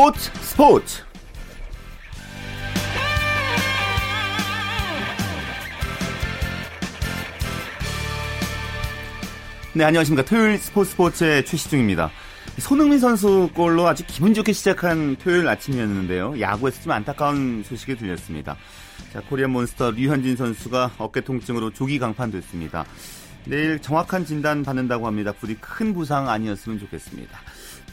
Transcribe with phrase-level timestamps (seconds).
[0.00, 1.02] 스포츠 스포츠.
[9.74, 10.26] 네 안녕하십니까.
[10.26, 12.10] 토요일 스포츠 스포츠의 최시 중입니다.
[12.60, 16.40] 손흥민 선수 골로 아주 기분 좋게 시작한 토요일 아침이었는데요.
[16.40, 18.56] 야구에서 좀 안타까운 소식이 들렸습니다.
[19.12, 22.86] 자 코리안 몬스터 류현진 선수가 어깨 통증으로 조기 강판됐습니다.
[23.44, 25.32] 내일 정확한 진단 받는다고 합니다.
[25.32, 27.38] 부디 큰 부상 아니었으면 좋겠습니다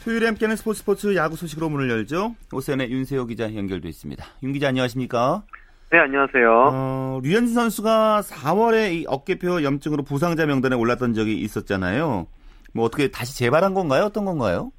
[0.08, 2.34] 토요일에 함께하는 스포츠 스포츠 야구 소식으로 문을 열죠.
[2.50, 4.24] 오세훈의 윤세호 기자 연결돼 있습니다.
[4.42, 5.42] 윤 기자 안녕하십니까?
[5.90, 6.70] 네, 안녕하세요.
[6.72, 12.26] 어, 류현진 선수가 4월에 이 어깨표 염증으로 부상자 명단에 올랐던 적이 있었잖아요.
[12.72, 14.04] 뭐 어떻게 다시 재발한 건가요?
[14.04, 14.70] 어떤 건가요?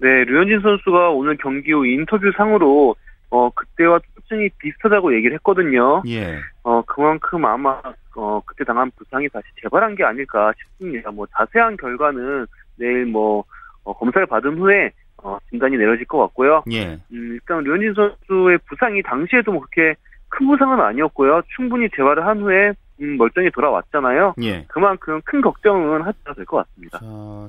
[0.00, 2.96] 네, 류현진 선수가 오늘 경기 후 인터뷰 상으로
[3.28, 6.02] 어 그때와 특징이 비슷하다고 얘기를 했거든요.
[6.08, 6.38] 예.
[6.62, 7.82] 어 그만큼 아마
[8.16, 11.10] 어 그때 당한 부상이 다시 재발한 게 아닐까 싶습니다.
[11.10, 12.46] 뭐 자세한 결과는
[12.76, 13.44] 내일 뭐
[13.88, 14.90] 어, 검사를 받은 후에
[15.22, 16.62] 어, 진단이 내려질 것 같고요.
[16.70, 16.92] 예.
[17.10, 21.40] 음, 일단 류현진 선수의 부상이 당시에도 뭐 그렇게 큰 부상은 아니었고요.
[21.56, 24.34] 충분히 재활을 한 후에 음, 멀쩡히 돌아왔잖아요.
[24.42, 24.66] 예.
[24.68, 26.98] 그만큼 큰 걱정은 하지 않아도 될 것 같습니다.
[26.98, 27.06] 자,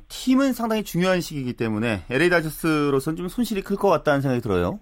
[0.07, 4.79] 팀은 상당히 중요한 시기이기 때문에 LA 다저스로서는 좀 손실이 클 것 같다는 생각이 들어요.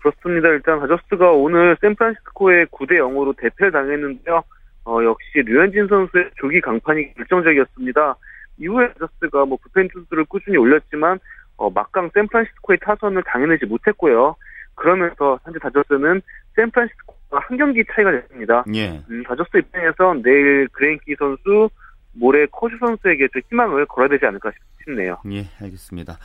[0.00, 0.48] 그렇습니다.
[0.48, 4.42] 일단 다저스가 오늘 샌프란시스코에 9대 0으로 대패를 당했는데요.
[4.86, 8.16] 어, 역시 류현진 선수의 조기 강판이 결정적이었습니다.
[8.60, 11.18] 이후에 다저스가 뭐 불펜 투수를 꾸준히 올렸지만
[11.56, 14.36] 어, 막강 샌프란시스코의 타선을 당해내지 못했고요.
[14.74, 16.22] 그러면서 현재 다저스는
[16.56, 18.64] 샌프란시스코가 한 경기 차이가 됐습니다.
[18.74, 19.02] 예.
[19.10, 21.68] 음, 다저스 입장에서 내일 그레인키 선수,
[22.12, 24.50] 모레 커쇼 선수에게 좀 희망을 걸어야 되지 않을까
[24.82, 25.18] 싶네요.
[25.30, 26.18] 예, 알겠습니다.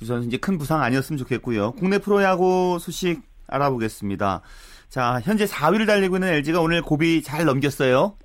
[0.00, 1.72] 류 선수 이제 큰 부상 아니었으면 좋겠고요.
[1.72, 4.42] 국내 프로야구 소식 알아보겠습니다.
[4.88, 8.16] 자, 현재 4위를 달리고 있는 LG가 오늘 고비 잘 넘겼어요.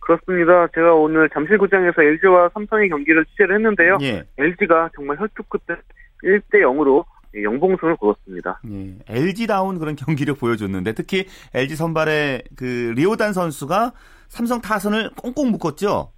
[0.00, 0.66] 그렇습니다.
[0.74, 3.98] 제가 오늘 잠실구장에서 LG와 삼성의 경기를 취재를 했는데요.
[4.02, 4.24] 예.
[4.38, 5.78] LG가 정말 혈투 끝에
[6.24, 7.04] 1대 0으로
[7.40, 8.60] 영봉승을 거뒀습니다.
[8.70, 8.94] 예.
[9.08, 13.92] LG다운 그런 경기를 보여줬는데 특히 LG 선발의 그 리오단 선수가
[14.28, 16.10] 삼성 타선을 꽁꽁 묶었죠.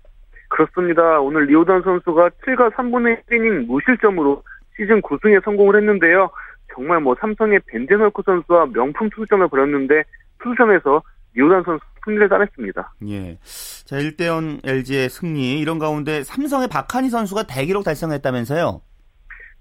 [0.49, 1.21] 그렇습니다.
[1.21, 4.43] 오늘 리오단 선수가 7과 3분의 1이닝 무실점으로
[4.77, 6.31] 시즌 9승에 성공을 했는데요.
[6.75, 10.05] 정말 뭐 삼성의 벤제널코 선수와 명품 투수전을 벌였는데
[10.43, 11.03] 투수전에서
[11.35, 12.95] 리오단 선수 승리를 따냈습니다.
[13.09, 13.39] 예.
[13.85, 15.61] 자, 1대0 LG의 승리.
[15.61, 18.81] 이런 가운데 삼성의 박한희 선수가 대기록 달성했다면서요?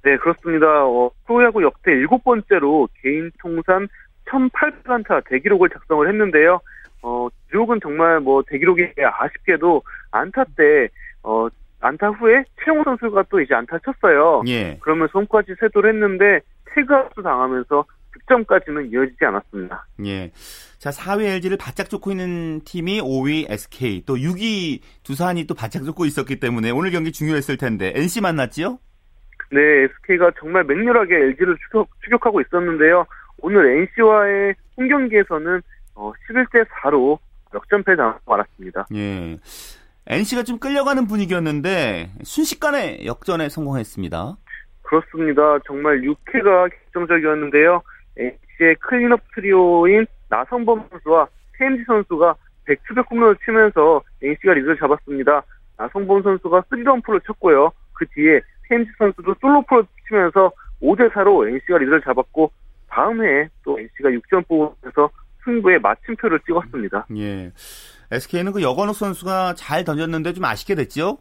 [0.04, 0.86] 네, 그렇습니다.
[0.86, 3.88] 어, 프로야구 역대 일곱 번째로 개인 통산
[4.26, 6.60] 1008안타 대기록을 작성을 했는데요.
[7.04, 10.88] 어, 기록은 정말 뭐 대기록이 아쉽게도 안타 때,
[11.24, 11.48] 어,
[11.80, 14.44] 안타 후에 최영호 선수가 또 이제 안타 쳤어요.
[14.48, 14.78] 예.
[14.82, 16.42] 그러면서 홈까지 세도를 했는데
[16.74, 19.86] 태그아웃 당하면서 득점까지는 이어지지 않았습니다.
[20.06, 20.32] 예.
[20.80, 26.06] 자, 4위 LG를 바짝 쫓고 있는 팀이 5위 SK, 또 6위 두산이 또 바짝 쫓고
[26.06, 28.80] 있었기 때문에 오늘 경기 중요했을 텐데 NC 만났지요?
[29.52, 33.06] 네, SK가 정말 맹렬하게 LG를 추격, 추격하고 있었는데요.
[33.40, 35.62] 오늘 NC와의 홈 경기에서는
[35.96, 37.20] 어, 11대 4로
[37.54, 38.88] 역전패 당하고 말았습니다.
[38.96, 39.38] 예.
[40.08, 44.38] NC가 좀 끌려가는 분위기였는데 순식간에 역전에 성공했습니다.
[44.82, 45.60] 그렇습니다.
[45.66, 47.82] 정말 6회가 결정적이었는데요.
[48.22, 51.28] NC의 클린업 트리오인 나성범 선수와
[51.58, 55.44] 테임즈 선수가 back-to-back 홈런을 치면서 NC가 리드를 잡았습니다.
[55.78, 57.72] 나성범 선수가 3런포를 쳤고요.
[57.94, 62.52] 그 뒤에 테임즈 선수도 솔로포를 치면서 5대4로 NC가 리드를 잡았고
[62.88, 65.10] 다음 해에 또 NC가 6점 뽑으면서
[65.44, 67.08] 승부에 마침표를 찍었습니다.
[67.18, 67.52] 예.
[68.12, 71.18] SK는 그 여건욱 선수가 잘 던졌는데 좀 아쉽게 됐죠?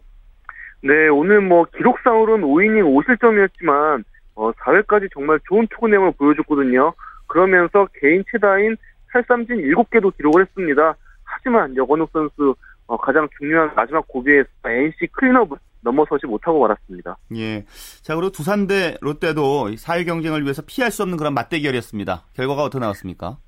[0.83, 6.93] 네, 오늘 뭐 기록상으로는 5이닝 5실점이었지만 어, 4회까지 정말 좋은 투구 내용을 보여줬거든요.
[7.27, 8.77] 그러면서 개인 최다인
[9.13, 10.95] 탈삼진 7개도 기록을 했습니다.
[11.25, 12.55] 하지만 여건욱 선수
[12.87, 17.17] 어, 가장 중요한 마지막 고비에서 NC 클린업을 넘어서지 못하고 말았습니다.
[17.37, 17.65] 예.
[18.03, 22.25] 자, 그리고 두산 대 롯데도 4위 경쟁을 위해서 피할 수 없는 그런 맞대결이었습니다.
[22.35, 23.39] 결과가 어떻게 나왔습니까?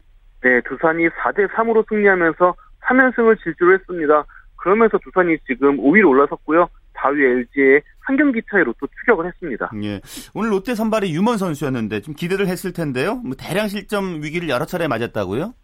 [0.42, 2.54] 네, 두산이 4대 3으로 승리하면서
[2.84, 4.24] 3연승을 질주를 했습니다.
[4.56, 6.68] 그러면서 두산이 지금 5위로 올라섰고요.
[6.94, 9.70] 4위 LG의 한 경기 차이로 또 추격을 했습니다.
[9.82, 10.00] 예.
[10.34, 13.16] 오늘 롯데 선발이 유먼 선수였는데 좀 기대를 했을 텐데요.
[13.16, 15.54] 뭐 대량 실점 위기를 여러 차례 맞았다고요?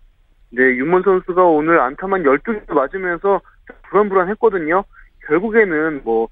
[0.50, 3.40] 네, 유먼 선수가 오늘 안타만 12개 맞으면서
[3.90, 4.84] 불안불안했거든요.
[5.26, 6.28] 결국에는 뭐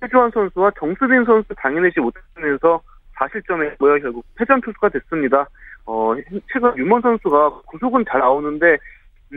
[0.00, 2.80] 최주환 선수와 정수빈 선수 당해내지 못하면서
[3.16, 4.00] 4실점했고요.
[4.00, 5.48] 결국 패전 투수가 됐습니다.
[5.86, 6.14] 어,
[6.52, 8.78] 최근 유먼 선수가 구속은 잘 나오는데 음,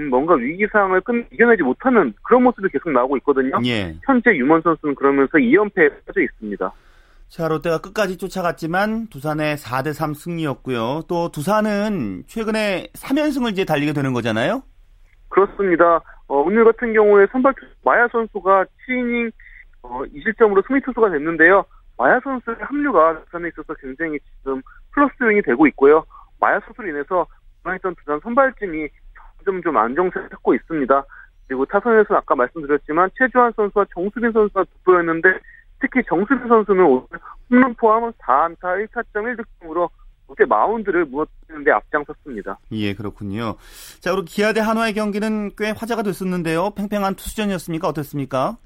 [0.09, 3.57] 뭔가 위기 상황을 끝 이겨내지 못하는 그런 모습이 계속 나오고 있거든요.
[3.65, 3.95] 예.
[4.05, 6.71] 현재 유먼 선수는 그러면서 2연패에 빠져 있습니다.
[7.27, 11.03] 자, 롯데가 끝까지 쫓아갔지만 두산의 4대 3 승리였고요.
[11.07, 14.63] 또 두산은 최근에 3연승을 이제 달리게 되는 거잖아요.
[15.29, 16.01] 그렇습니다.
[16.27, 17.53] 어, 오늘 같은 경우에 선발
[17.83, 19.31] 마야 선수가 7이닝
[19.83, 21.65] 어, 2실점으로 승리 투수가 됐는데요.
[21.97, 24.61] 마야 선수의 합류가 두산에 있어서 굉장히 지금
[24.91, 26.03] 플러스 요인이 되고 있고요.
[26.39, 27.25] 마야 선수로 인해서
[27.61, 28.87] 그만했던 두산 선발진이
[29.43, 31.03] 점점 좀 안정세를 찾고 있습니다.
[31.47, 35.29] 그리고 타선에서 아까 말씀드렸지만 최주환 선수와 정수빈 선수가 돋보였는데
[35.79, 37.05] 특히 정수빈 선수는 오늘
[37.49, 39.89] 홈런 포함 4안타 1타점 1득점으로
[40.27, 42.57] 롯데 마운드를 무너뜨리는데 앞장섰습니다.
[42.71, 43.55] 예, 그렇군요.
[43.99, 46.71] 자, 그리고 기아 대 한화의 경기는 꽤 화제가 됐었는데요.
[46.75, 47.87] 팽팽한 투수전이었습니까?
[47.87, 48.57] 어땠습니까?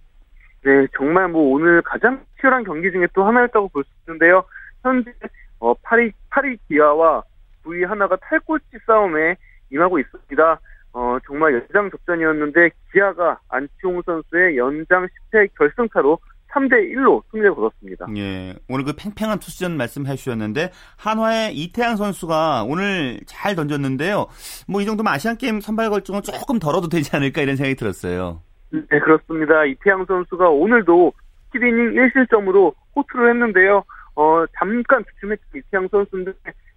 [0.63, 4.43] 네, 정말 뭐 오늘 가장 치열한 경기 중에 또 하나였다고 볼 수 있는데요.
[4.83, 5.11] 현재
[5.59, 7.23] 어, 파리 파리 기아와
[7.63, 9.35] V 하나가 탈꼴찌 싸움에
[9.75, 10.59] 임하고 있습니다.
[10.93, 16.17] 어, 정말 연장 접전이었는데 기아가 안치홍 선수의 연장 10회 결승타로
[16.51, 18.05] 3대 1로 승리를 거뒀습니다.
[18.15, 18.55] 예.
[18.69, 24.27] 오늘 그 팽팽한 투수전 말씀해 주셨는데 한화의 이태양 선수가 오늘 잘 던졌는데요.
[24.69, 28.41] 뭐 이 정도면 아시안 게임 선발 걱정은 조금 덜어도 되지 않을까 이런 생각이 들었어요.
[28.71, 29.65] 네, 그렇습니다.
[29.65, 31.11] 이태양 선수가 오늘도
[31.53, 33.83] 7이닝 1실점으로 호투를 했는데요.
[34.15, 36.31] 어, 잠깐 주춤했던 이태양 선수인데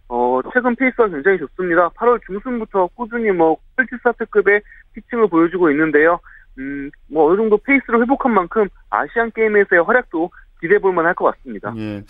[0.08, 1.90] 어, 최근 페이스가 굉장히 좋습니다.
[1.90, 4.62] 8월 중순부터 꾸준히 뭐 퀄리티스타트급의
[4.94, 6.18] 피칭을 보여주고 있는데요.
[6.58, 11.72] 음, 뭐 어느 정도 페이스를 회복한 만큼 아시안 게임에서의 활약도 기대해 볼 만할 것 같습니다.
[11.76, 12.02] 예.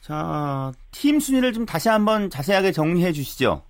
[0.00, 3.62] 자, 팀 순위를 좀 다시 한번 자세하게 정리해 주시죠.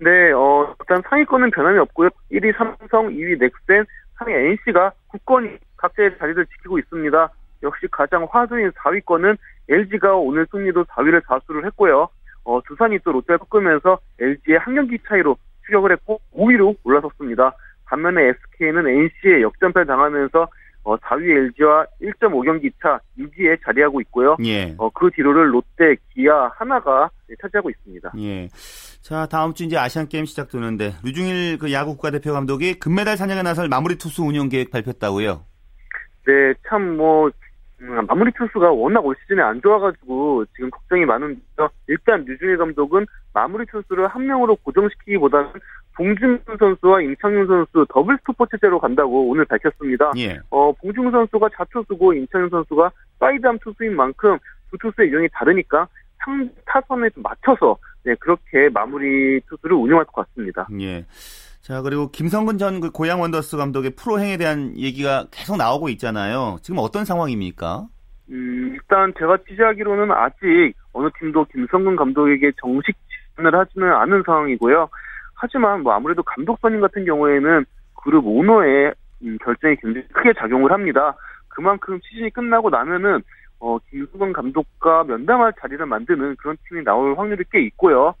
[0.00, 2.08] 네, 어, 일단 상위권은 변함이 없고요.
[2.30, 3.84] 1위 삼성, 2위 넥센,
[4.18, 7.32] 3위 NC가 굳건히 각자의 자리를 지키고 있습니다.
[7.64, 9.36] 역시 가장 화두인 4위권은
[9.68, 12.08] LG가 오늘 승리도 4위를 자수를 했고요.
[12.48, 15.36] 어, 두산이 또 롯데를 꺾으면서 LG의 한 경기 차이로
[15.66, 17.52] 추격을 했고 5위로 올라섰습니다.
[17.84, 20.48] 반면에 SK는 NC에 역전패를 당하면서
[20.84, 24.38] 어, 4위 LG와 1.5경기 차 6위에 자리하고 있고요.
[24.44, 24.74] 예.
[24.78, 27.10] 어, 그 뒤로를 롯데, 기아, 하나가
[27.42, 28.12] 차지하고 있습니다.
[28.16, 28.48] 예.
[29.02, 33.68] 자, 다음 주 이제 아시안 게임 시작되는데 류중일 그 야구 국가대표 감독이 금메달 사냥에 나설
[33.68, 35.44] 마무리 투수 운영 계획 발표했다고요.
[36.26, 37.30] 네, 참 뭐
[37.80, 41.68] 음, 마무리 투수가 워낙 올 시즌에 안 좋아가지고 지금 걱정이 많은데요.
[41.86, 45.52] 일단 류중일 감독은 마무리 투수를 한 명으로 고정시키기보다는
[45.94, 50.12] 봉중근 선수와 임창용 선수 더블 스토퍼 체제로 간다고 오늘 밝혔습니다.
[50.16, 50.38] 예.
[50.50, 54.38] 어, 봉중근 선수가 좌투수고 임창용 선수가 사이드암 투수인 만큼
[54.70, 55.88] 두 투수의 유형이 다르니까
[56.24, 60.68] 상 타선에 좀 맞춰서 네, 그렇게 마무리 투수를 운영할 것 같습니다.
[60.80, 61.04] 예.
[61.68, 66.56] 자, 그리고 김성근 전 그 고양 원더스 감독의 프로행에 대한 얘기가 계속 나오고 있잖아요.
[66.62, 67.86] 지금 어떤 상황입니까?
[68.30, 72.96] 음, 일단 제가 취재하기로는 아직 어느 팀도 김성근 감독에게 정식
[73.36, 74.88] 지원을 하지는 않은 상황이고요.
[75.34, 77.66] 하지만 뭐 아무래도 감독 선임 같은 경우에는
[78.02, 78.94] 그룹 오너의
[79.24, 81.16] 음, 결정이 굉장히 크게 작용을 합니다.
[81.48, 83.20] 그만큼 시즌이 끝나고 나면은
[83.60, 88.14] 어, 김수근 감독과 면담할 자리를 만드는 그런 팀이 나올 확률이 꽤 있고요.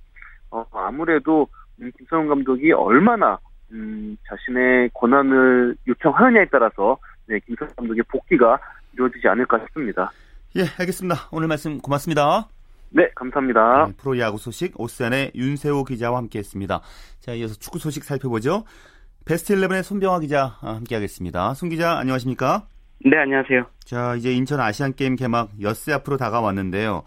[0.50, 1.57] 어, 아무래도 음,
[1.96, 3.38] 김성훈 감독이 얼마나
[3.72, 8.58] 음, 자신의 권한을 요청하느냐에 따라서 네, 김성훈 감독의 복귀가
[8.94, 10.10] 이루어지지 않을까 싶습니다.
[10.56, 11.28] 예, 알겠습니다.
[11.30, 12.48] 오늘 말씀 고맙습니다.
[12.90, 13.86] 네, 감사합니다.
[13.88, 16.80] 네, 프로야구 소식 오스안의 윤세호 기자와 함께했습니다.
[17.20, 18.64] 자, 이어서 축구 소식 살펴보죠.
[19.26, 21.52] 베스트 11의 손병화 기자 아, 함께하겠습니다.
[21.54, 22.66] 손 기자 안녕하십니까?
[23.04, 23.66] 네, 안녕하세요.
[23.84, 27.04] 자, 이제 인천 아시안 게임 개막 엿새 앞으로 다가왔는데요.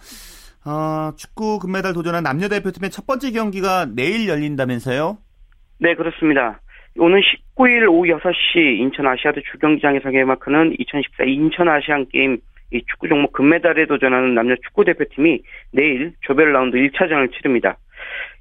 [0.63, 5.17] 아, 축구 금메달 도전한 남녀 대표팀의 첫 번째 경기가 내일 열린다면서요?
[5.79, 6.61] 네, 그렇습니다.
[6.97, 12.37] 오늘 19일 오후 6시 인천 아시아드 주경기장에서 개막하는 2014 인천 아시안 게임
[12.71, 15.41] 이 축구 종목 금메달에 도전하는 남녀 축구 대표팀이
[15.71, 17.77] 내일 조별 라운드 1차전을 치릅니다.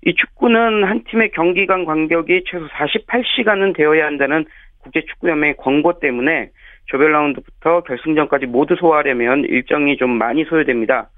[0.05, 4.45] 이 축구는 한 팀의 경기 간 간격이 최소 48시간은 되어야 한다는
[4.83, 6.51] 국제축구연맹의 권고 때문에
[6.87, 11.11] 조별 라운드부터 결승전까지 모두 소화하려면 일정이 좀 많이 소요됩니다.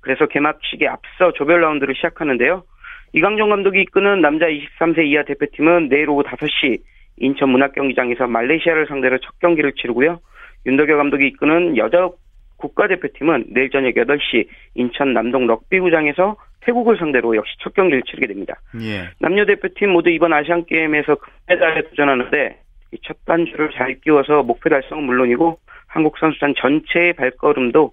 [0.00, 2.64] 그래서 개막식에 앞서 조별 라운드를 시작하는데요.
[3.12, 6.80] 이강정 감독이 이끄는 남자 23세 이하 대표팀은 내일 오후 5시
[7.18, 10.20] 인천 문학경기장에서 말레이시아를 상대로 첫 경기를 치르고요.
[10.66, 12.08] 윤덕여 감독이 이끄는 여자
[12.56, 18.60] 국가대표팀은 내일 저녁 8시 인천 남동 럭비구장에서 태국을 상대로 역시 첫 경기를 치르게 됩니다.
[18.82, 19.08] 예.
[19.18, 22.58] 남녀 대표팀 모두 이번 아시안 게임에서 금메달에 도전하는데
[23.02, 27.92] 첫 단추를 잘 끼워서 목표 달성은 물론이고 한국 선수단 전체의 발걸음도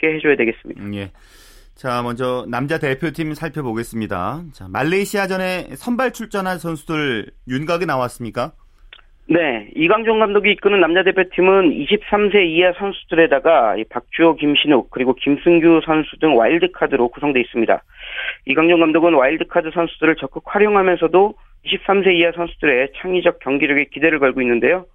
[0.00, 0.82] 가볍게 해줘야 되겠습니다.
[0.94, 1.12] 예.
[1.74, 4.42] 자, 먼저 남자 대표팀 살펴보겠습니다.
[4.52, 8.52] 자, 말레이시아전에 선발 출전한 선수들 윤곽이 나왔습니까?
[9.26, 16.36] 네, 이강정 감독이 이끄는 남자 대표팀은 23세 이하 선수들에다가 박주호, 김신욱 그리고 김승규 선수 등
[16.36, 17.82] 와일드카드로 구성되어 있습니다.
[18.46, 24.86] 이강정 감독은 와일드카드 선수들을 적극 활용하면서도 23세 이하 선수들의 창의적 경기력에 기대를 걸고 있는데요.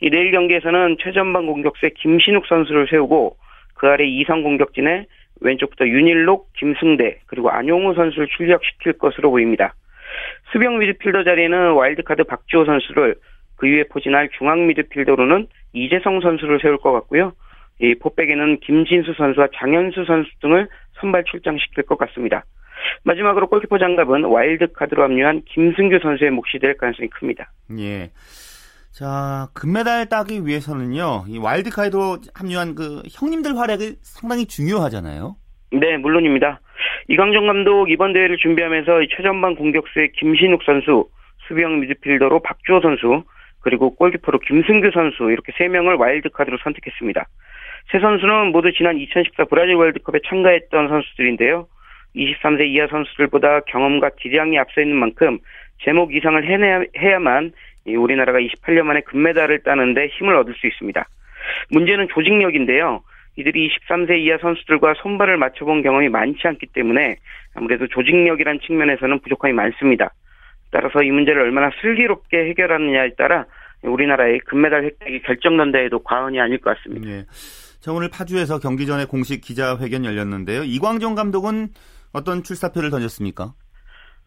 [0.00, 3.36] 이 내일 경기에서는 최전방 공격수에 김신욱 선수를 세우고
[3.82, 5.06] 그 아래 이성 공격진에
[5.40, 9.74] 왼쪽부터 윤일록, 김승대 그리고 안용우 선수를 출력시킬 것으로 보입니다.
[10.52, 13.16] 수병 미드필더 자리에는 와일드카드 박주호 선수를
[13.56, 17.32] 그 위에 포진할 중앙 미드필더로는 이재성 선수를 세울 것 같고요.
[17.80, 20.68] 이 포백에는 김진수 선수와 장현수 선수 등을
[21.00, 22.44] 선발 출장시킬 것 같습니다.
[23.02, 27.50] 마지막으로 골키퍼 장갑은 와일드카드로 합류한 김승규 선수의 몫이 될 가능성이 큽니다.
[27.80, 28.10] 예.
[28.92, 35.34] 자, 금메달 따기 위해서는요, 이 와일드카드로 합류한 그 형님들 활약이 상당히 중요하잖아요.
[35.72, 36.60] 네, 물론입니다.
[37.08, 41.08] 이광정 감독 이번 대회를 준비하면서 최전방 공격수의 김신욱 선수,
[41.48, 43.24] 수비형 미드필더로 박주호 선수,
[43.60, 47.26] 그리고 골키퍼로 김승규 선수 이렇게 세 명을 와일드카드로 선택했습니다.
[47.90, 51.66] 세 선수는 모두 지난 2014 브라질 월드컵에 참가했던 선수들인데요.
[52.14, 55.38] 23세 이하 선수들보다 경험과 기량이 앞서 있는 만큼
[55.82, 57.52] 제목 이상을 해야만
[57.86, 61.06] 우리나라가 28년 만에 금메달을 따는데 힘을 얻을 수 있습니다.
[61.70, 63.02] 문제는 조직력인데요.
[63.36, 67.16] 이들이 23세 이하 선수들과 손발을 맞춰본 경험이 많지 않기 때문에
[67.54, 70.12] 아무래도 조직력이란 측면에서는 부족함이 많습니다.
[70.70, 73.46] 따라서 이 문제를 얼마나 슬기롭게 해결하느냐에 따라
[73.82, 77.06] 우리나라의 금메달 획득이 결정난다 해도 과언이 아닐 것 같습니다.
[77.06, 77.24] 네.
[77.80, 80.62] 자, 오늘 파주에서 경기 전에 공식 기자회견 열렸는데요.
[80.62, 81.68] 이광종 감독은
[82.12, 83.54] 어떤 출사표를 던졌습니까?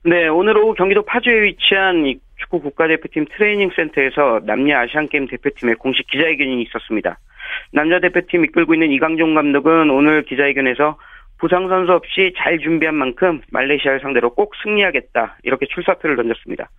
[0.07, 2.05] 네, 오늘 오후 경기도 파주에 위치한
[2.37, 7.17] 축구 국가대표팀 트레이닝 센터에서 남녀 아시안게임 대표팀의 공식 기자회견이 있었습니다.
[7.73, 10.99] 남자 대표팀 이끌고 있는 이광종 감독은 오늘 기자회견에서
[11.39, 16.69] 부상 선수 없이 잘 준비한 만큼 말레이시아를 상대로 꼭 승리하겠다 이렇게 출사표를 던졌습니다.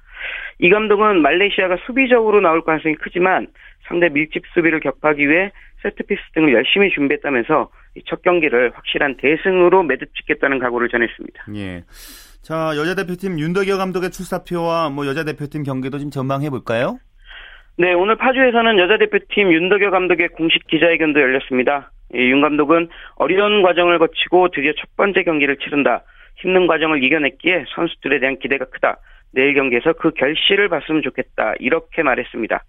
[0.60, 3.48] 이 감독은 말레이시아가 수비적으로 나올 가능성이 크지만
[3.88, 5.50] 상대 밀집 수비를 격파하기 위해
[5.82, 7.70] 세트피스 등을 열심히 준비했다면서
[8.04, 11.46] 첫 경기를 확실한 대승으로 매듭 짓겠다는 각오를 전했습니다.
[11.56, 11.82] 예.
[12.46, 16.96] 자, 여자 대표팀 윤덕여 감독의 출사표와 뭐 여자 대표팀 경기도 좀 전망해 볼까요?
[17.76, 21.90] 네, 오늘 파주에서는 여자 대표팀 윤덕여 감독의 공식 기자회견도 열렸습니다.
[22.14, 26.04] 윤 감독은 어려운 과정을 거치고 드디어 첫 번째 경기를 치른다.
[26.36, 28.98] 힘든 과정을 이겨냈기에 선수들에 대한 기대가 크다.
[29.32, 31.54] 내일 경기에서 그 결실을 봤으면 좋겠다.
[31.58, 32.62] 이렇게 말했습니다.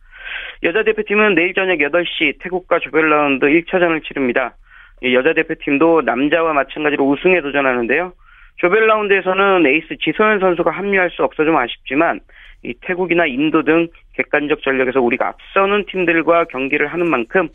[0.64, 4.56] 여자 대표팀은 내일 저녁 8시 태국과 조별 라운드 1차전을 치릅니다.
[5.04, 8.14] 여자 대표팀도 남자와 마찬가지로 우승에 도전하는데요.
[8.58, 12.20] 조별 라운드에서는 에이스 지소연 선수가 합류할 수 없어 좀 아쉽지만
[12.64, 17.50] 이 태국이나 인도 등 객관적 전력에서 우리가 앞서는 팀들과 경기를 하는 만큼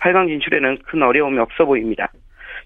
[0.00, 2.10] 8강 진출에는 큰 어려움이 없어 보입니다.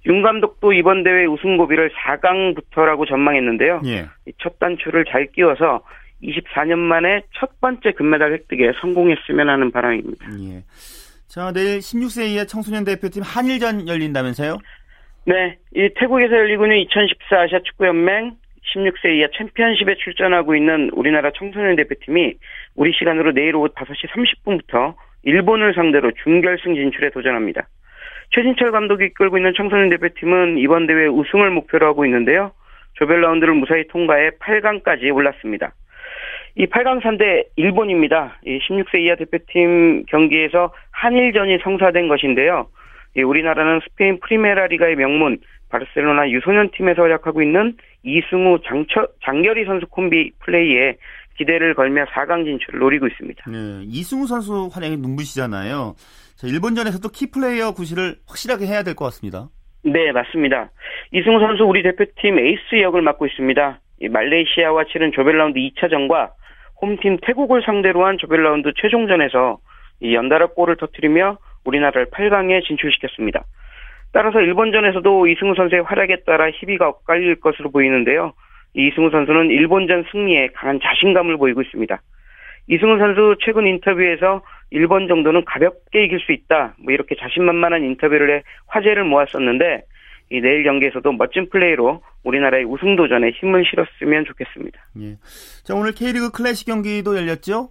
[0.07, 3.83] 윤 감독도 이번 대회 우승 고비를 4강부터라고 전망했는데요.
[3.87, 4.07] 예.
[4.39, 5.83] 첫 단추를 잘 끼워서
[6.23, 10.27] 24년 만에 첫 번째 금메달 획득에 성공했으면 하는 바람입니다.
[10.41, 10.65] 예.
[11.29, 14.59] 자, 내일 16세 이하 청소년 대표팀 한일전 열린다면서요?
[15.29, 18.37] 네, 이 태국에서 열리고 있는 2014 아시아 축구연맹
[18.73, 22.35] 16세 이하 챔피언십에 출전하고 있는 우리나라 청소년 대표팀이
[22.77, 27.67] 우리 시간으로 내일 오후 5시 30분부터 일본을 상대로 준결승 진출에 도전합니다.
[28.31, 32.53] 최진철 감독이 이끌고 있는 청소년 대표팀은 이번 대회 우승을 목표로 하고 있는데요.
[32.95, 35.73] 조별 라운드를 무사히 통과해 8강까지 올랐습니다.
[36.55, 38.39] 이 8강 상대 일본입니다.
[38.47, 42.69] 이 16세 이하 대표팀 경기에서 한일전이 성사된 것인데요.
[43.23, 50.33] 우리나라는 스페인 프리메라 리가의 명문 바르셀로나 유소년 팀에서 활약하고 있는 이승우 장처, 장결희 선수 콤비
[50.41, 50.97] 플레이에
[51.37, 53.51] 기대를 걸며 4강 진출을 노리고 있습니다.
[53.51, 55.95] 네, 이승우 선수 활약이 눈부시잖아요.
[56.37, 59.49] 자, 일본전에서 도 키플레이어 구실을 확실하게 해야 될 것 같습니다.
[59.83, 60.71] 네, 맞습니다.
[61.13, 63.81] 이승우 선수 우리 대표팀 에이스 역을 맡고 있습니다.
[64.11, 66.31] 말레이시아와 치른 조별라운드 2차전과
[66.81, 69.59] 홈팀 태국을 상대로 한 조별라운드 최종전에서
[70.03, 73.45] 연달아 골을 터뜨리며 우리나라를 8강에 진출시켰습니다.
[74.13, 78.33] 따라서 일본전에서도 이승우 선수의 활약에 따라 희비가 엇갈릴 것으로 보이는데요.
[78.75, 82.01] 이승우 선수는 일본전 승리에 강한 자신감을 보이고 있습니다.
[82.69, 86.75] 이승우 선수 최근 인터뷰에서 일본 정도는 가볍게 이길 수 있다.
[86.79, 89.83] 뭐 이렇게 자신만만한 인터뷰를 해 화제를 모았었는데
[90.31, 94.81] 이 내일 경기에서도 멋진 플레이로 우리나라의 우승 도전에 힘을 실었으면 좋겠습니다.
[95.01, 95.17] 예.
[95.63, 97.71] 자 오늘 K리그 클래식 경기도 열렸죠?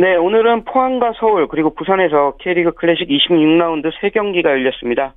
[0.00, 5.12] 네, 오늘은 포항과 서울 그리고 부산에서 K리그 클래식 26라운드 3경기가 열렸습니다.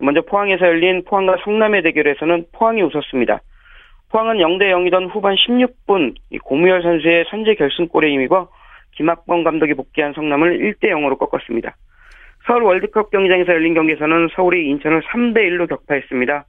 [0.00, 3.40] 먼저 포항에서 열린 포항과 성남의 대결에서는 포항이 웃었습니다.
[4.10, 8.48] 포항은 0대 0이던 후반 16분 고무열 선수의 선제 결승골에 힘입어
[8.96, 11.76] 김학범 감독이 복귀한 성남을 1대 0으로 꺾었습니다.
[12.44, 16.44] 서울 월드컵 경기장에서 열린 경기에서는 서울이 인천을 3대 1로 격파했습니다.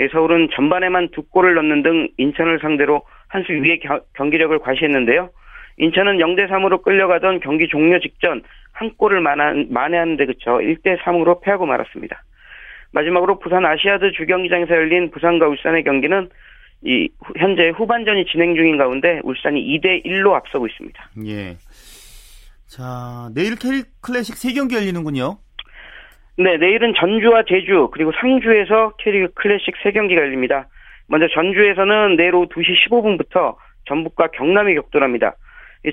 [0.00, 3.78] 예, 서울은 전반에만 두 골을 넣는 등 인천을 상대로 한 수 위의
[4.14, 5.30] 경기력을 과시했는데요.
[5.78, 8.42] 인천은 0대 3으로 끌려가던 경기 종료 직전
[8.72, 12.22] 한 골을 만회하는데 그쳐 1대 3으로 패하고 말았습니다.
[12.92, 16.28] 마지막으로 부산 아시아드 주경기장에서 열린 부산과 울산의 경기는
[16.82, 21.10] 이 현재 후반전이 진행 중인 가운데 울산이 2대 1로 앞서고 있습니다.
[21.26, 21.56] 예.
[22.66, 25.38] 자, 내일 K리그 클래식 3경기 열리는군요.
[26.38, 30.68] 네, 내일은 전주와 제주 그리고 상주에서 K리그 클래식 3경기가 열립니다.
[31.08, 33.56] 먼저 전주에서는 내일 오후 2시 15분부터
[33.86, 35.34] 전북과 경남이 격돌합니다.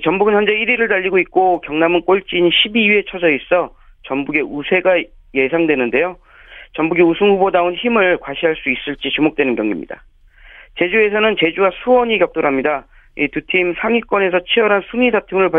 [0.00, 3.74] 전북은 현재 1위를 달리고 있고 경남은 꼴찌인 12위에 처져 있어
[4.04, 5.02] 전북의 우세가
[5.34, 6.16] 예상되는데요.
[6.74, 10.02] 전북이 우승 후보다운 힘을 과시할 수 있을지 주목되는 경기입니다.
[10.78, 12.86] 제주에서는 제주와 수원이 격돌합니다.
[13.18, 15.50] 이 두 팀 상위권에서 치열한 순위 다툼을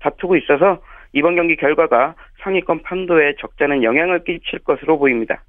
[0.00, 0.80] 다투고 있어서
[1.12, 5.42] 이번 경기 결과가 상위권 판도에 적잖은 영향을 끼칠 것으로 보입니다.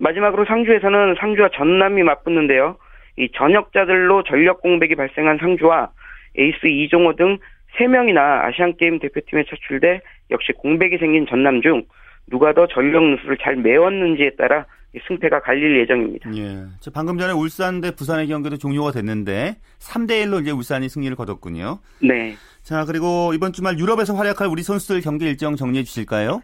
[0.00, 2.76] 마지막으로 상주에서는 상주와 전남이 맞붙는데요.
[3.16, 5.90] 이 전역자들로 전력 공백이 발생한 상주와
[6.36, 7.38] 에이스 이종호 등
[7.78, 10.00] 3명이나 아시안게임 대표팀에 차출돼
[10.30, 11.84] 역시 공백이 생긴 전남 중
[12.30, 14.66] 누가 더 전력 누수를 잘 메웠는지에 따라
[15.06, 16.30] 승패가 갈릴 예정입니다.
[16.36, 16.64] 예.
[16.92, 21.78] 방금 전에 울산 대 부산의 경기도 종료가 됐는데 3대 1로 이제 울산이 승리를 거뒀군요.
[22.02, 22.34] 네.
[22.62, 26.42] 자, 그리고 이번 주말 유럽에서 활약할 우리 선수들 경기 일정 정리해 주실까요?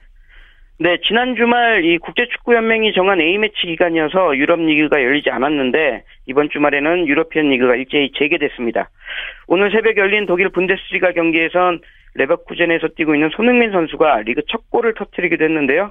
[0.81, 7.49] 네, 지난 주말 이 국제축구연맹이 정한 A매치 기간이어서 유럽 리그가 열리지 않았는데 이번 주말에는 유러피언
[7.49, 8.89] 리그가 일제히 재개됐습니다.
[9.49, 11.81] 오늘 새벽 열린 독일 분데스리가 경기에선
[12.15, 15.91] 레버쿠젠에서 뛰고 있는 손흥민 선수가 리그 첫 골을 터뜨리기도 했는데요.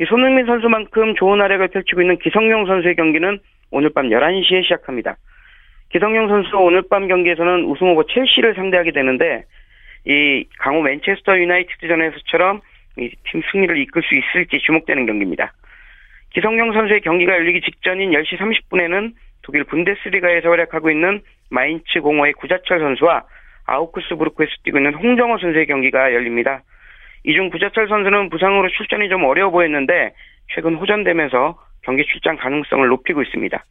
[0.00, 3.38] 이 손흥민 선수만큼 좋은 활약을 펼치고 있는 기성용 선수의 경기는
[3.70, 5.18] 오늘 밤 11시에 시작합니다.
[5.90, 9.44] 기성용 선수 오늘 밤 경기에서는 우승 후보 첼시를 상대하게 되는데
[10.06, 12.64] 이 강호 맨체스터 유나이티드전에서처럼 이
[12.96, 15.52] 팀 승리를 이끌 수 있을지 주목되는 경기입니다.
[16.30, 21.20] 기성용 선수의 경기가 열리기 직전인 10시 30분에는 독일 분데스리가에서 활약하고 있는
[21.50, 23.24] 마인츠 공오의 구자철 선수와
[23.66, 26.62] 아우크스부르크에서 뛰고 있는 홍정호 선수의 경기가 열립니다.
[27.24, 30.12] 이 중 구자철 선수는 부상으로 출전이 좀 어려워 보였는데
[30.54, 33.64] 최근 호전되면서 경기 출장 가능성을 높이고 있습니다.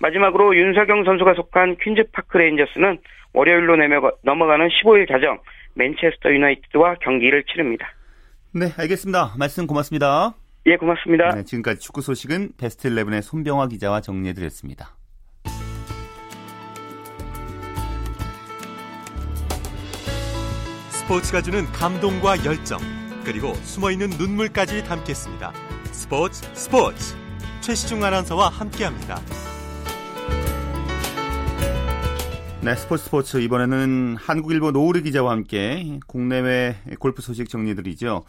[0.00, 2.98] 마지막으로 윤석영 선수가 속한 퀸즈파크 레인저스는
[3.32, 3.76] 월요일로
[4.22, 5.38] 넘어가는 15일 자정
[5.74, 7.90] 맨체스터 유나이티드와 경기를 치릅니다.
[8.58, 9.34] 네, 알겠습니다.
[9.36, 10.34] 말씀 고맙습니다.
[10.64, 11.34] 예, 고맙습니다.
[11.34, 14.96] 네, 지금까지 축구 소식은 베스트 11의 손병화 기자와 정리해드렸습니다.
[20.88, 22.78] 스포츠가 주는 감동과 열정,
[23.26, 25.52] 그리고 숨어있는 눈물까지 담겠습니다.
[25.92, 27.14] 스포츠 스포츠
[27.60, 29.20] 최시중 아나운서와 함께합니다.
[32.66, 38.24] 네, 스포츠 스포츠 이번에는 한국일보 노우래 기자와 함께 국내외 골프 소식 정리드리죠.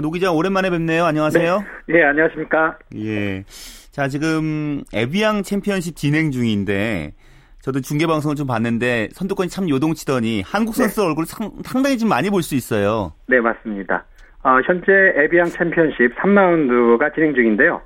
[0.00, 1.04] 노 기자 오랜만에 뵙네요.
[1.04, 1.64] 안녕하세요.
[1.88, 2.78] 네, 예, 안녕하십니까?
[2.94, 3.42] 예.
[3.90, 7.14] 자, 지금 에비앙 챔피언십 진행 중인데
[7.62, 11.06] 저도 중계 방송을 좀 봤는데 선두권이 참 요동치더니 한국 선수 네.
[11.08, 13.12] 얼굴 상, 상당히 좀 많이 볼 수 있어요.
[13.26, 14.04] 네, 맞습니다.
[14.44, 17.82] 어, 현재 에비앙 챔피언십 3라운드가 진행 중인데요.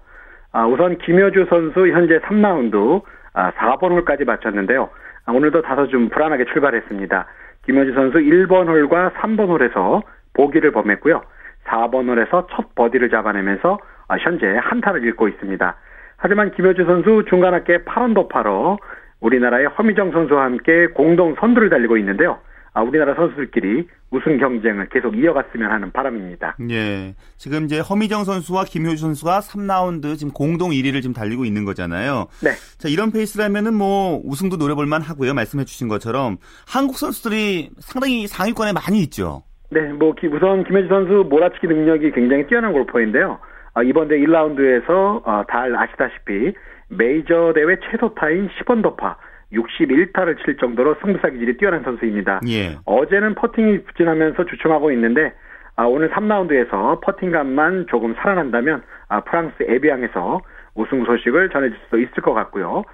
[0.53, 3.01] 어, 우선 김효주 선수 현재 3라운드
[3.33, 4.91] 아, 4번 홀까지 마쳤는데요.
[5.29, 7.27] 아, 오늘도 다소 좀 불안하게 출발했습니다.
[7.67, 11.21] 김효주 선수 1번 홀과 3번 홀에서 보기를 범했고요.
[11.67, 15.77] 4번 홀에서 첫 버디를 잡아내면서 아, 현재 한타를 읽고 있습니다.
[16.17, 18.79] 하지만 김효주 선수 중간 합계 8언더파로
[19.21, 22.39] 우리나라의 허미정 선수와 함께 공동 선두를 달리고 있는데요.
[22.79, 26.59] 아, 우리나라 선수들끼리 우승 경쟁을 계속 이어갔으면 하는 바람입니다.
[26.71, 27.17] 예.
[27.37, 32.29] 지금 이제 허미정 선수와 김효주 선수가 3라운드 지금 공동 1위를 지금 달리고 있는 거잖아요.
[32.41, 32.51] 네.
[32.79, 35.35] 자, 이런 페이스라면은 뭐 우승도 노려볼 만 하고요.
[35.35, 36.37] 말씀해 주신 것처럼
[36.73, 39.43] 한국 선수들이 상당히 상위권에 많이 있죠.
[39.71, 43.41] 네, 뭐 우선 김효주 선수 몰아치기 능력이 굉장히 뛰어난 골퍼인데요.
[43.75, 46.55] 아, 이번 대 1라운드에서 어, 달 아시다시피
[46.91, 49.17] 메이저 대회 최소 타인 10언더파
[49.53, 52.41] 61타를 칠 정도로 승부사 기질이 뛰어난 선수입니다.
[52.49, 52.77] 예.
[52.85, 55.33] 어제는 퍼팅이 부진하면서 주춤하고 있는데
[55.77, 60.41] 아, 오늘 3라운드에서 퍼팅감만 조금 살아난다면 아, 프랑스 에비앙에서
[60.75, 62.85] 우승 소식을 전해줄 수 있을 것 같고요.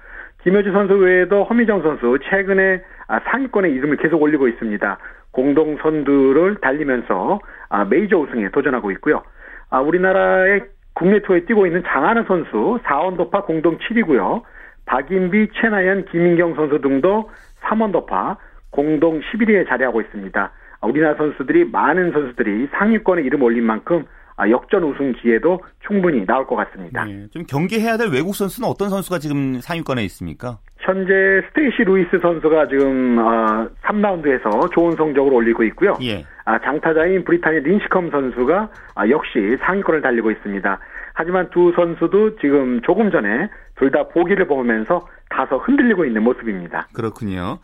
[0.43, 4.97] 김효주 선수 외에도 허미정 선수 최근에 아, 상위권의 이름을 계속 올리고 있습니다.
[5.31, 7.39] 공동 선두를 달리면서
[7.69, 9.23] 아, 메이저 우승에 도전하고 있고요.
[9.69, 14.43] 아, 우리나라의 국내 투어에 뛰고 있는 장하는 선수 4원 도파 공동 7위고요.
[14.85, 17.29] 박인비, 최나연, 김인경 선수 등도
[17.61, 18.37] 3원 더파
[18.69, 20.51] 공동 11위에 자리하고 있습니다.
[20.83, 24.05] 우리나라 선수들이 많은 선수들이 상위권에 이름 올린 만큼
[24.37, 27.05] 아, 역전 우승 기회도 충분히 나올 것 같습니다.
[27.05, 30.57] 네, 좀 경계해야 될 외국 선수는 어떤 선수가 지금 상위권에 있습니까?
[30.79, 35.97] 현재 스테이시 루이스 선수가 지금 어, 3라운드에서 좋은 성적을 올리고 있고요.
[36.03, 36.25] 예.
[36.43, 40.79] 아, 장타자인 브리타니 린시컴 선수가 아, 역시 상위권을 달리고 있습니다.
[41.15, 46.87] 하지만 두 선수도 지금 조금 전에 둘 다 보기를 보면서 다소 흔들리고 있는 모습입니다.
[46.93, 47.59] 그렇군요.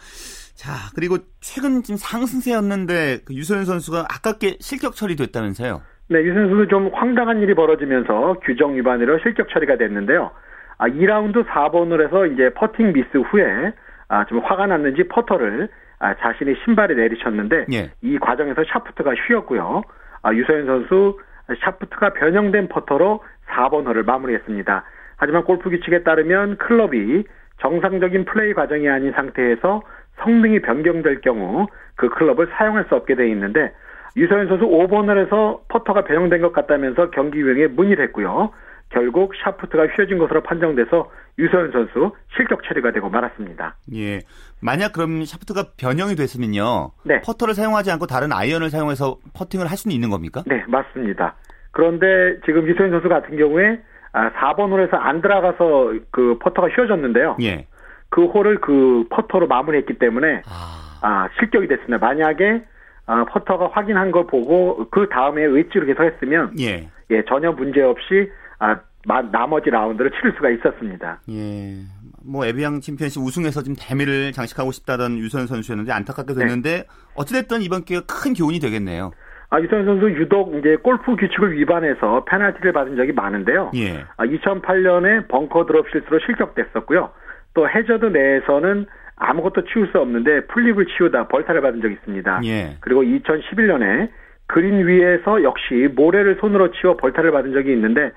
[0.55, 5.81] 자, 그리고 최근 지금 상승세였는데 그 유소연 선수가 아깝게 실격 처리됐다면서요?
[6.09, 10.31] 네, 유소연 선수 좀 황당한 일이 벌어지면서 규정 위반으로 실격 처리가 됐는데요.
[10.77, 13.73] 아, 2라운드 4번 홀에서 이제 퍼팅 미스 후에
[14.09, 17.91] 아, 좀 화가 났는지 퍼터를 아, 자신의 신발에 내리쳤는데 예.
[18.01, 19.83] 이 과정에서 샤프트가 휘었고요.
[20.23, 21.17] 아, 유소연 선수
[21.63, 24.83] 샤프트가 변형된 퍼터로 4번 홀을 마무리했습니다.
[25.17, 27.23] 하지만 골프 규칙에 따르면 클럽이
[27.59, 29.81] 정상적인 플레이 과정이 아닌 상태에서
[30.19, 33.71] 성능이 변경될 경우 그 클럽을 사용할 수 없게 돼 있는데
[34.17, 38.51] 유소연 선수 5번 홀에서 퍼터가 변형된 것 같다면서 경기위원에 문의를 했고요.
[38.89, 41.09] 결국 샤프트가 휘어진 것으로 판정돼서
[41.39, 43.75] 유소연 선수 실격 처리가 되고 말았습니다.
[43.95, 44.19] 예.
[44.59, 46.91] 만약 그럼 샤프트가 변형이 됐으면요.
[47.05, 47.21] 네.
[47.21, 50.43] 퍼터를 사용하지 않고 다른 아이언을 사용해서 퍼팅을 할 수는 있는 겁니까?
[50.45, 51.35] 네, 맞습니다.
[51.71, 53.79] 그런데 지금 유소연 선수 같은 경우에
[54.13, 57.37] 4번 아, 홀에서 안 들어가서 그 퍼터가 휘어졌는데요.
[57.41, 57.67] 예.
[58.09, 61.97] 그 홀을 그 퍼터로 마무리했기 때문에 아, 아, 실격이 됐습니다.
[61.97, 62.63] 만약에
[63.05, 66.89] 아, 퍼터가 확인한 걸 보고 그 다음에 웨지로 계속 했으면 예.
[67.09, 68.29] 예, 전혀 문제 없이
[68.59, 71.21] 아, 마, 나머지 라운드를 치를 수가 있었습니다.
[71.29, 71.77] 예.
[72.23, 76.83] 뭐 에비앙 챔피언십 우승해서 지금 대미를 장식하고 싶다던 유소연 선수였는데 안타깝게 됐는데 네.
[77.15, 79.11] 어찌됐든 이번 기회가 큰 교훈이 되겠네요.
[79.51, 83.71] 아, 유소연 선수 유독 이제 골프 규칙을 위반해서 페널티를 받은 적이 많은데요.
[83.75, 84.05] 예.
[84.15, 87.09] 아, 2008년에 벙커 드롭 실수로 실격됐었고요.
[87.53, 88.85] 또 해저드 내에서는
[89.17, 92.41] 아무것도 치울 수 없는데 풀잎을 치우다 벌타를 받은 적이 있습니다.
[92.45, 92.77] 예.
[92.79, 94.09] 그리고 2011년에
[94.47, 98.11] 그린 위에서 역시 모래를 손으로 치워 벌타를 받은 적이 있는데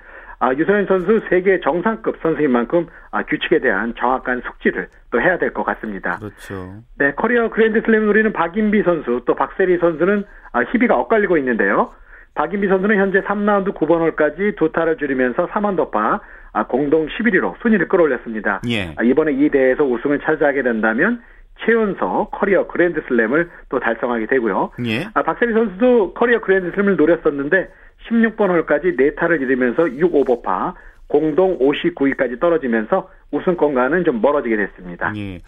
[0.45, 5.55] 아, 유소연 선수 세계 정상급 선수인 만큼 아, 규칙에 대한 정확한 숙지를 또 해야 될
[5.55, 6.19] 것 같습니다.
[6.19, 6.83] 그렇죠.
[6.99, 11.93] 네, 커리어 그랜드슬램 노리는 박인비 선수 또 박세리 선수는 아, 희비가 엇갈리고 있는데요.
[12.35, 16.21] 박인비 선수는 현재 3라운드 9번 홀까지 두 타를 줄이면서 3언더파
[16.53, 18.61] 아, 공동 11위로 순위를 끌어올렸습니다.
[18.69, 18.93] 예.
[18.99, 21.23] 아, 이번에 이 대회에서 우승을 차지하게 된다면
[21.65, 24.73] 최연소 커리어 그랜드슬램을 또 달성하게 되고요.
[24.85, 25.07] 예.
[25.15, 27.69] 아, 박세리 선수도 커리어 그랜드슬램을 노렸었는데
[28.09, 30.75] 16번 홀까지 4타를 잃으면서 6오버파
[31.07, 35.13] 공동 59위까지 떨어지면서 우승권과는 좀 멀어지게 됐습니다.
[35.17, 35.41] 예.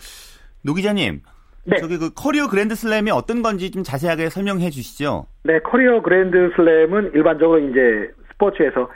[0.62, 1.20] 노 기자님.
[1.64, 1.78] 네.
[1.78, 5.26] 저기 그 커리어 그랜드 슬램이 어떤 건지 좀 자세하게 설명해 주시죠.
[5.42, 8.88] 네, 커리어 그랜드슬램은 일반적으로 이제 스포츠에서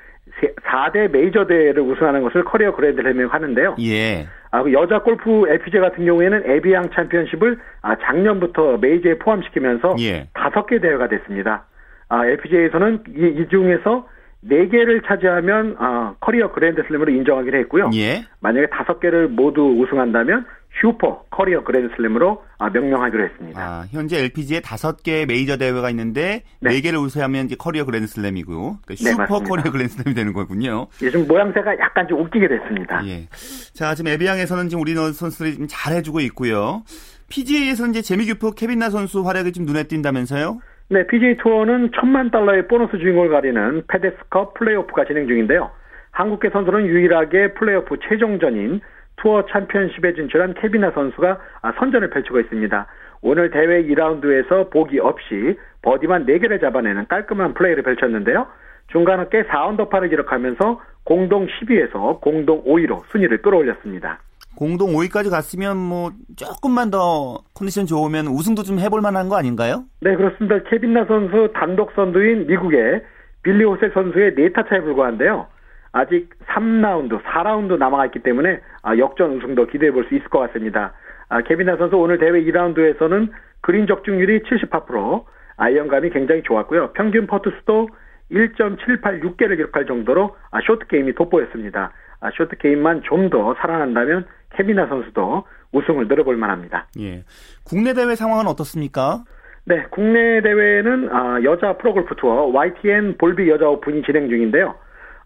[0.65, 3.77] 4대 메이저 대회를 우승하는 것을 커리어 그랜드슬램이라고 하는데요.
[3.81, 4.29] 예.
[4.53, 10.29] 아, 그 여자 골프 LPGA 같은 경우에는 에비앙 챔피언십을 아, 작년부터 메이저에 포함시키면서 예.
[10.35, 11.67] 다섯 개 대회가 됐습니다.
[12.11, 14.07] 아, LPGA에서는 이, 이 중에서
[14.43, 17.91] 네 개를 차지하면 아, 커리어 그랜드슬램으로 인정하기로 했고요.
[17.95, 18.25] 예.
[18.41, 20.45] 만약에 다섯 개를 모두 우승한다면
[20.81, 23.61] 슈퍼 커리어 그랜드슬램으로 아, 명명하기로 했습니다.
[23.61, 26.71] 아, 현재 LPGA에 다섯 개 메이저 대회가 있는데 네.
[26.71, 29.49] 네 개를 우승하면 이제 커리어 그랜드슬램이고 그러니까 네, 슈퍼 맞습니다.
[29.49, 30.87] 커리어 그랜드슬램이 되는 거군요.
[31.03, 33.07] 요즘 모양새가 약간 좀 웃기게 됐습니다.
[33.07, 33.29] 예.
[33.75, 36.83] 자, 지금 에비앙에서는 지금 우리 선수들이 좀 잘해주고 있고요.
[37.29, 40.61] PGA에서는 이제 재미교포 케빈 나 선수 활약이 좀 눈에 띈다면서요?
[40.93, 45.71] 네, PGA 투어는 천만 달러의 보너스 주인공을 가리는 페덱스컵 플레이오프가 진행 중인데요.
[46.11, 48.81] 한국계 선수는 유일하게 플레이오프 최종전인
[49.15, 52.87] 투어 챔피언십에 진출한 케비나 선수가 아, 선전을 펼치고 있습니다.
[53.23, 58.49] 오늘 대회 2라운드에서 보기 없이 버디만 4개를 잡아내는 깔끔한 플레이를 펼쳤는데요.
[58.89, 64.19] 중간 합계 4언더파를 기록하면서 공동 10위에서 공동 5위로 순위를 끌어올렸습니다.
[64.61, 69.85] 공동 5위까지 갔으면 뭐 조금만 더 컨디션 좋으면 우승도 좀 해볼 만한 거 아닌가요?
[70.03, 70.59] 네, 그렇습니다.
[70.69, 73.01] 케빈나 선수 단독 선두인 미국의
[73.43, 75.47] 빌리 호세 선수의 4타 차에 불과한데요.
[75.93, 80.93] 아직 3라운드, 4라운드 남아있기 때문에 아, 역전 우승도 기대해 볼 수 있을 것 같습니다.
[81.31, 83.31] 아, 케빈 나 선수 오늘 대회 2라운드에서는
[83.63, 85.25] 그린 적중률이 78%,
[85.57, 86.93] 아이언감이 굉장히 좋았고요.
[86.93, 87.89] 평균 퍼트 수도
[88.31, 91.93] 1.786개를 기록할 정도로 아, 쇼트 게임이 돋보였습니다.
[92.21, 96.87] 아, 쇼트 게임만 좀 더 살아난다면 케빈 나 선수도 우승을 노려볼 만합니다.
[96.99, 97.25] 예.
[97.65, 99.25] 국내 대회 상황은 어떻습니까?
[99.65, 104.75] 네, 국내 대회는 아, 여자 프로골프 투어 YTN 볼빅 여자 오픈이 진행 중인데요.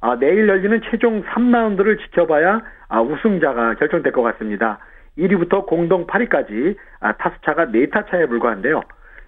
[0.01, 4.79] 아, 내일 열리는 최종 3라운드를 지켜봐야 아, 우승자가 결정될 것 같습니다.
[5.17, 8.83] 1위부터 공동 8위까지 아, 타수차가 4타 차에 불과한데요.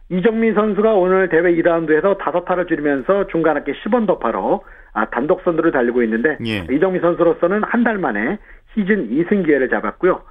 [0.09, 6.03] 이정민 선수가 오늘 대회 2라운드에서 5타를 줄이면서 중간 합계 10원 더파로 아, 단독 선두를 달리고
[6.05, 6.67] 있는데 예.
[6.73, 8.39] 이정민 선수로서는 한 달 만에
[8.75, 10.23] 시즌 2승 기회를 잡았고요.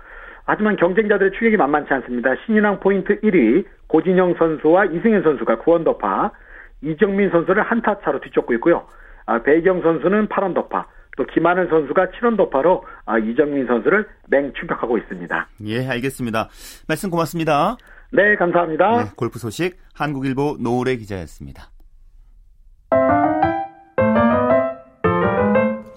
[0.45, 2.35] 하지만 경쟁자들의 추격이 만만치 않습니다.
[2.45, 6.31] 신인왕 포인트 1위 고진영 선수와 이승현 선수가 9언더파,
[6.83, 8.85] 이정민 선수를 한타 차로 뒤쫓고 있고요.
[9.25, 10.85] 아, 배경 선수는 8언더파,
[11.17, 15.47] 또 김하늘 선수가 7언더파로 아, 이정민 선수를 맹 추격하고 있습니다.
[15.65, 16.49] 예, 알겠습니다.
[16.87, 17.77] 말씀 고맙습니다.
[18.15, 19.03] 네, 감사합니다.
[19.03, 21.69] 네, 골프 소식 한국일보 노래 기자였습니다.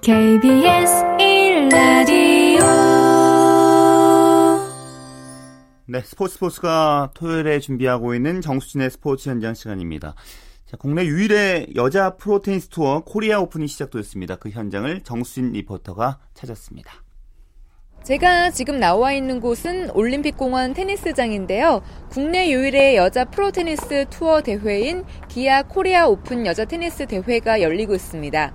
[0.02, 2.58] KBS 1라디오
[5.86, 10.16] 네, 스포츠 스포츠가 토요일에 준비하고 있는 정수진의 스포츠 현장 시간입니다.
[10.66, 14.36] 자, 국내 유일의 여자 프로 테니스 투어 코리아 오픈이 시작됐습니다.
[14.36, 16.92] 그 현장을 정수진 리포터가 찾았습니다.
[18.08, 21.82] 제가 지금 나와 있는 곳은 올림픽공원 테니스장인데요.
[22.08, 28.54] 국내 유일의 여자 프로 테니스 투어 대회인 기아 코리아 오픈 여자 테니스 대회가 열리고 있습니다.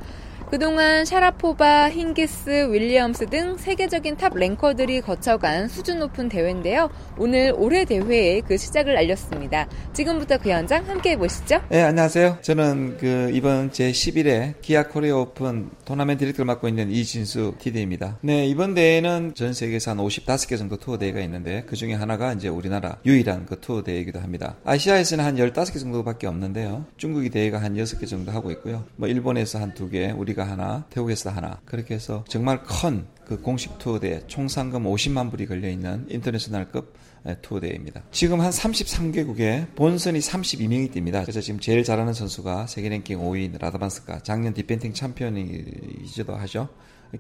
[0.53, 6.91] 그동안 샤라포바, 힝기스, 윌리엄스 등 세계적인 탑 랭커들이 거쳐간 수준 높은 대회인데요.
[7.17, 9.67] 오늘 올해 대회의 그 시작을 알렸습니다.
[9.93, 11.59] 지금부터 그 현장 함께 해보시죠.
[11.69, 12.37] 네, 안녕하세요.
[12.43, 18.19] 저는 그 이번 제11회 기아 코리아 오픈 토너먼트 디렉터를 맡고 있는 이진수 TD입니다.
[18.21, 22.47] 네, 이번 대회는 전 세계에서 한 55개 정도 투어 대회가 있는데 그 중에 하나가 이제
[22.47, 24.57] 우리나라 유일한 그 투어 대회이기도 합니다.
[24.65, 26.85] 아시아에서는 한 15개 정도밖에 없는데요.
[26.97, 28.85] 중국이 대회가 한 6개 정도 하고 있고요.
[28.97, 31.60] 뭐 일본에서 한 2개, 우리가 하나, 태국에서 하나.
[31.65, 36.93] 그렇게 해서 정말 큰 그 공식 투어 대회 총 상금 50만 불이 걸려 있는 인터내셔널급
[37.41, 38.03] 투어 대회입니다.
[38.12, 41.21] 지금 한 33개국에 본선이 32명이 뜁니다.
[41.21, 46.69] 그래서 지금 제일 잘하는 선수가 세계 랭킹 5위인 라다반스카, 작년 디펜팅 챔피언이기도 하죠.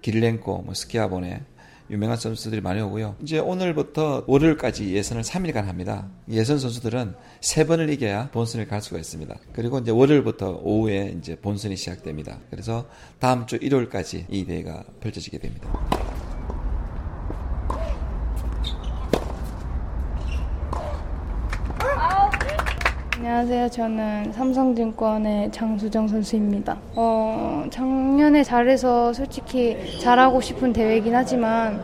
[0.01, 1.43] 길렌코, 뭐 스키아보네,
[1.89, 3.15] 유명한 선수들이 많이 오고요.
[3.21, 6.07] 이제 오늘부터 월요일까지 예선을 3일간 합니다.
[6.29, 9.35] 예선 선수들은 세 번을 이겨야 본선을 갈 수가 있습니다.
[9.53, 12.39] 그리고 이제 월요일부터 오후에 이제 본선이 시작됩니다.
[12.49, 12.85] 그래서
[13.19, 16.32] 다음 주 일요일까지 이 대회가 펼쳐지게 됩니다.
[23.25, 23.69] 안녕하세요.
[23.69, 26.77] 저는 삼성증권의 장수정 선수입니다.
[26.93, 31.79] 어, 작년에 잘해서 솔직히 잘하고 싶은 대회이긴 하지만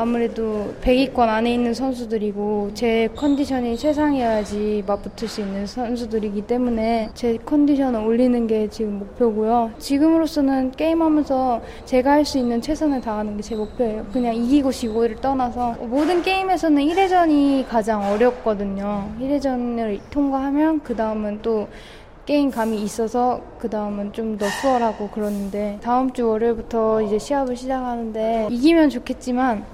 [0.00, 7.98] 아무래도 100위권 안에 있는 선수들이고 제 컨디션이 최상이어야지 맞붙을 수 있는 선수들이기 때문에 제 컨디션을
[8.06, 9.72] 올리는 게 지금 목표고요.
[9.78, 14.04] 지금으로서는 게임하면서 제가 할 수 있는 최선을 다하는 게 제 목표예요.
[14.12, 19.08] 그냥 이기고 지고를 떠나서 모든 게임에서는 1회전이 가장 어렵거든요.
[19.20, 21.66] 1회전을 통과하면 그 다음은 또
[22.26, 28.48] 게임 감이 있어서 그 다음은 좀 더 수월하고 그러는데 다음 주 월요일부터 이제 시합을 시작하는데
[28.50, 29.64] 이기면 좋겠지만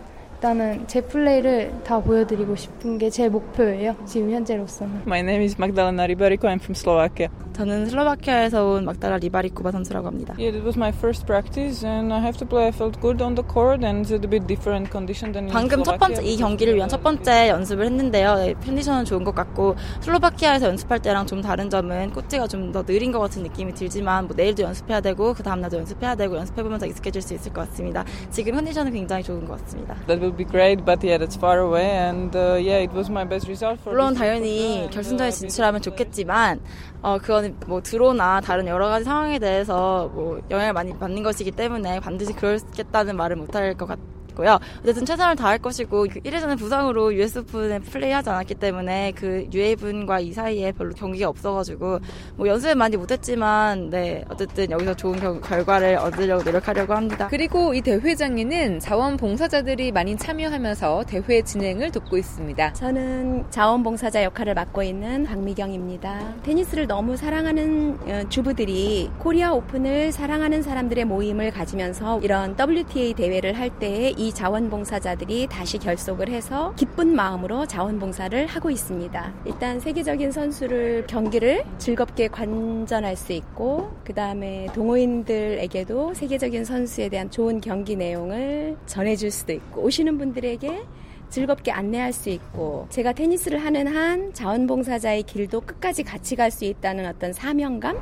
[0.48, 3.94] 일단은 제 플레이를 다 보여드리고 싶은 게 제 목표예요.
[4.04, 5.02] 지금 현재로서는.
[5.06, 6.48] My name is Magdalena Ribarico.
[6.48, 7.28] I'm from Slovakia.
[7.54, 10.34] 저는 슬로바키아에서 온 막달라 리바리코바 선수라고 합니다.
[10.36, 12.66] Yeah, it was my first practice and I have to play.
[12.66, 15.84] I felt good on the court and it's a bit different condition than in 방금
[15.84, 18.34] 첫 번째 이 경기를 위한 첫 번째 연습을 했는데요.
[18.34, 23.12] 네, 컨디션은 좋은 것 같고 슬로바키아에서 연습할 때랑 좀 다른 점은 코치가 좀 더 느린
[23.12, 26.86] 것 같은 느낌이 들지만 뭐 내일도 연습해야 되고 그 다음 날도 연습해야 되고 연습해 보면서
[26.86, 28.04] 익숙해질 수 있을 것 같습니다.
[28.32, 29.94] 지금 컨디션은 굉장히 좋은 것 같습니다.
[30.08, 33.24] That will be great, but yeah, that's far away and uh, yeah, it was my
[33.24, 33.92] best result for.
[33.94, 36.60] 물론 당연히 결승전에 진출하면 좋겠지만
[37.02, 42.00] 어 그거는 뭐 드로나 다른 여러 가지 상황에 대해서 뭐 영향을 많이 받는 것이기 때문에
[42.00, 44.44] 반드시 그렇겠다는 말을 못할 것 같 아요.
[44.44, 50.32] 고요 어쨌든 최선을 다할 것이고 1회전에 부상으로 US 오픈에 플레이하지 않았기 때문에 그 유해분과 이
[50.32, 52.00] 사이에 별로 경기가 없어가지고
[52.36, 57.28] 뭐 연습은 많이 못했지만 네 어쨌든 여기서 좋은 겨, 결과를 얻으려고 노력하려고 합니다.
[57.30, 62.72] 그리고 이 대회장에는 자원봉사자들이 많이 참여하면서 대회 진행을 돕고 있습니다.
[62.72, 66.34] 저는 자원봉사자 역할을 맡고 있는 박미경입니다.
[66.42, 74.12] 테니스를 너무 사랑하는 주부들이 코리아 오픈을 사랑하는 사람들의 모임을 가지면서 이런 WTA 대회를 할 때에
[74.16, 79.34] 이 자원봉사자들이 다시 결속을 해서 기쁜 마음으로 자원봉사를 하고 있습니다.
[79.44, 87.60] 일단 세계적인 선수를 경기를 즐겁게 관전할 수 있고 그 다음에 동호인들에게도 세계적인 선수에 대한 좋은
[87.60, 90.82] 경기 내용을 전해줄 수도 있고 오시는 분들에게
[91.30, 97.06] 즐겁게 안내할 수 있고 제가 테니스를 하는 한 자원봉사자의 길도 끝까지 같이 갈 수 있다는
[97.06, 97.98] 어떤 사명감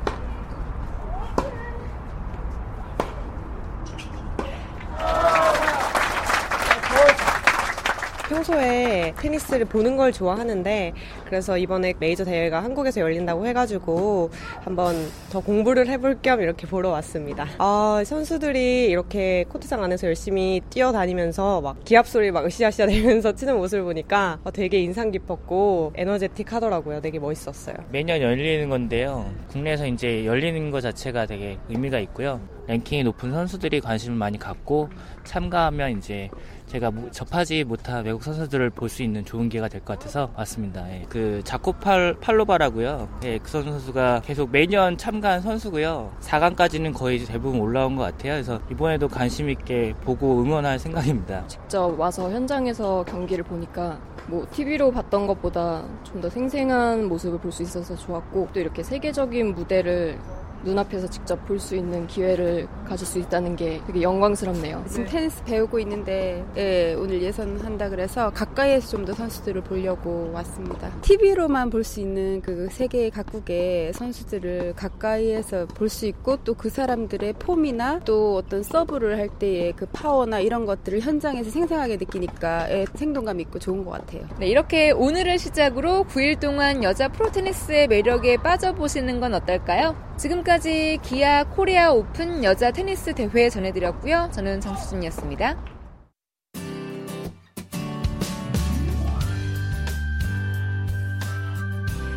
[8.33, 10.93] 평소에 테니스를 보는 걸 좋아하는데
[11.25, 14.95] 그래서 이번에 메이저 대회가 한국에서 열린다고 해가지고 한번
[15.31, 17.45] 더 공부를 해볼 겸 이렇게 보러 왔습니다.
[17.59, 23.83] 아 선수들이 이렇게 코트장 안에서 열심히 뛰어다니면서 막 기합 소리 막 으쌰으쌰 대면서 치는 모습을
[23.83, 27.01] 보니까 되게 인상 깊었고 에너제틱 하더라고요.
[27.01, 27.75] 되게 멋있었어요.
[27.91, 29.31] 매년 열리는 건데요.
[29.49, 32.41] 국내에서 이제 열리는 것 자체가 되게 의미가 있고요.
[32.65, 34.89] 랭킹이 높은 선수들이 관심을 많이 갖고
[35.25, 36.29] 참가하면 이제
[36.73, 40.87] 제가 접하지 못한 외국 선수들을 볼 수 있는 좋은 기회가 될 것 같아서 왔습니다.
[40.91, 41.05] 예.
[41.09, 43.09] 그 자코 팔, 팔로바라고요.
[43.23, 46.11] 예, 그 선수가 계속 매년 참가한 선수고요.
[46.21, 48.33] 4강까지는 거의 대부분 올라온 것 같아요.
[48.33, 51.45] 그래서 이번에도 관심 있게 보고 응원할 생각입니다.
[51.47, 57.61] 직접 와서 현장에서 경기를 보니까 뭐 TV로 봤던 것보다 좀 더 생생한 모습을 볼 수
[57.63, 60.17] 있어서 좋았고 또 이렇게 세계적인 무대를
[60.63, 64.83] 눈앞에서 직접 볼 수 있는 기회를 가질 수 있다는 게 되게 영광스럽네요.
[64.89, 70.89] 지금 테니스 배우고 있는데 예, 오늘 예선 한다 그래서 가까이에서 좀 더 선수들을 보려고 왔습니다.
[71.01, 77.33] TV로만 볼 수 있는 그 세계 각국의 선수들을 가까이에서 볼 수 있고 또 그 사람들의
[77.33, 83.39] 폼이나 또 어떤 서브를 할 때의 그 파워나 이런 것들을 현장에서 생생하게 느끼니까 예, 생동감
[83.41, 84.21] 있고 좋은 것 같아요.
[84.39, 89.95] 네, 이렇게 오늘을 시작으로 9일 동안 여자 프로테니스의 매력에 빠져보시는 건 어떨까요?
[90.17, 94.29] 지금까지 기아 코리아 오픈 여자 테니스 대회 전해드렸고요.
[94.31, 95.55] 저는 정수진이었습니다.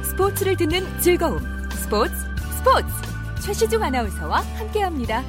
[0.03, 1.39] 스포츠를 듣는 즐거움.
[1.73, 2.15] 스포츠,
[2.59, 2.87] 스포츠.
[3.43, 5.23] 최시중 아나운서와 함께합니다.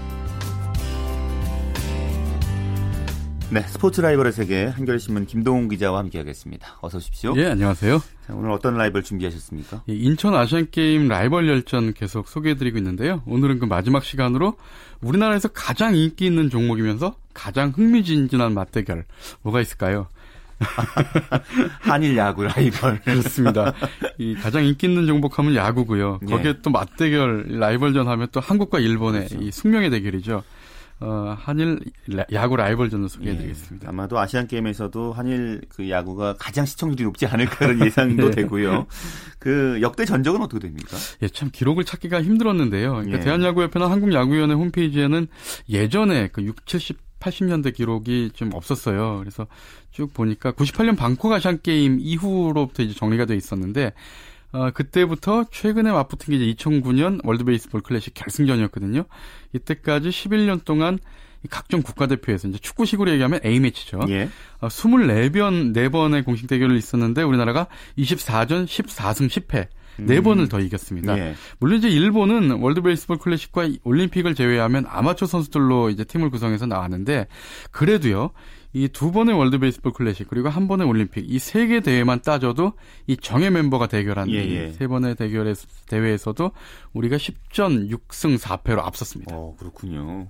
[3.50, 6.80] 네, 스포츠 라이벌의 세계 한겨레신문 김동훈 기자와 함께하겠습니다.
[6.82, 7.34] 어서 오십시오.
[7.38, 8.00] 예, 안녕하세요.
[8.28, 9.84] 자, 오늘 어떤 라이벌 준비하셨습니까?
[9.88, 13.24] 예, 인천 아시안 게임 라이벌 열전 계속 소개해드리고 있는데요.
[13.26, 14.58] 오늘은 그 마지막 시간으로
[15.00, 19.06] 우리나라에서 가장 인기 있는 종목이면서 가장 흥미진진한 맞대결
[19.44, 20.08] 뭐가 있을까요?
[21.80, 23.02] 한일 야구 라이벌.
[23.06, 23.74] 그렇습니다.
[24.18, 26.20] 이 가장 인기 있는 종목하면 야구고요.
[26.28, 26.62] 거기에 예.
[26.62, 29.42] 또 맞대결 라이벌전 하면 또 한국과 일본의 그렇죠.
[29.42, 30.44] 이 숙명의 대결이죠.
[31.00, 31.80] 어, 한일
[32.34, 33.86] 야구 라이벌전을 소개해드리겠습니다.
[33.86, 38.36] 예, 아마도 아시안 게임에서도 한일 그 야구가 가장 시청률이 높지 않을까 그런 예상도 네.
[38.42, 38.88] 되고요.
[39.38, 40.98] 그 역대 전적은 어떻게 됩니까?
[41.22, 42.94] 예, 참 기록을 찾기가 힘들었는데요.
[42.94, 43.24] 그러니까 예.
[43.24, 45.28] 대한야구협회나 한국야구위원회 홈페이지에는
[45.70, 49.18] 예전에 그 6, 70 80년대 기록이 좀 없었어요.
[49.20, 49.48] 그래서
[49.92, 53.94] 쭉 보니까 98년 방콕 아시안 게임 이후로부터 이제 정리가 돼 있었는데
[54.52, 59.04] 어, 그때부터 최근에 맞붙은 게 이제 2009년 월드 베이스볼 클래식 결승전이었거든요.
[59.54, 61.00] 이때까지 11년 동안
[61.50, 64.02] 각종 국가대표에서 이제 축구식으로 얘기하면 A매치죠.
[64.10, 64.30] 예.
[64.60, 69.68] 어, 24번, 4번의 공식 대결을 있었는데 우리나라가 24전 14승 10패.
[70.00, 70.24] 네 음.
[70.24, 71.18] 번을 더 이겼습니다.
[71.18, 71.36] 예.
[71.60, 77.26] 물론 이제 일본은 월드 베이스볼 클래식과 올림픽을 제외하면 아마추어 선수들로 이제 팀을 구성해서 나왔는데
[77.72, 78.32] 그래도요.
[78.74, 82.74] 이 두 번의 월드 베이스볼 클래식 그리고 한 번의 올림픽 이 세 개 대회만 따져도
[83.08, 84.72] 이 정예 멤버가 대결한 예, 예.
[84.72, 85.54] 세 번의 대결에
[85.88, 86.52] 대회에서도
[86.94, 89.36] 우리가 10전 6승 4패로 앞섰습니다.
[89.36, 90.28] 어, 그렇군요.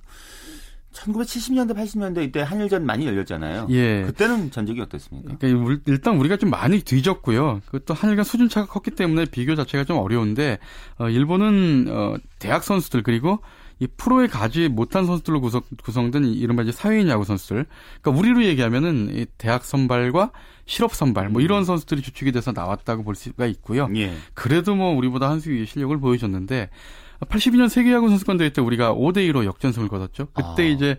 [0.94, 3.68] 1970년대, 80년대 이때 한일전 많이 열렸잖아요.
[3.70, 4.02] 예.
[4.04, 5.36] 그때는 전적이 어땠습니까?
[5.38, 7.62] 그러니까 일단 우리가 좀 많이 뒤졌고요.
[7.68, 10.58] 그것도 한일간 수준 차가 컸기 때문에 비교 자체가 좀 어려운데
[10.98, 13.40] 어, 일본은 어, 대학 선수들 그리고
[13.80, 17.66] 이 프로에 가지 못한 선수들로 구성, 구성된 이른바 이제 사회인 야구 선수들.
[18.02, 20.32] 그러니까 우리로 얘기하면은 이 대학 선발과
[20.66, 23.88] 실업 선발 뭐 이런 선수들이 주축이 돼서 나왔다고 볼 수가 있고요.
[23.96, 24.14] 예.
[24.34, 26.70] 그래도 뭐 우리보다 한 수 위의 실력을 보여줬는데
[27.22, 30.28] 82년 세계야구 선수권 대회 때 우리가 5대 2로 역전승을 거뒀죠.
[30.34, 30.66] 그때 아.
[30.66, 30.98] 이제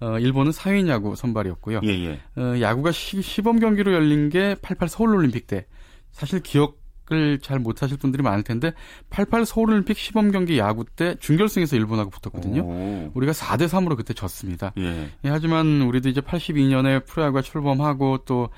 [0.00, 1.80] 어, 일본은 사회인 야구 선발이었고요.
[1.84, 2.20] 예, 예.
[2.36, 5.66] 어, 야구가 시, 시범 경기로 열린 게 88 서울 올림픽 때
[6.10, 8.72] 사실 기억 기억을 잘 못하실 분들이 많을 텐데
[9.10, 12.62] 88 서울올림픽 시범 경기 야구 때 준결승에서 일본하고 붙었거든요.
[12.62, 13.10] 오.
[13.14, 14.72] 우리가 4대 3으로 그때 졌습니다.
[14.78, 15.10] 예.
[15.24, 18.48] 예, 하지만 우리도 이제 82년에 프로야구가 출범하고 또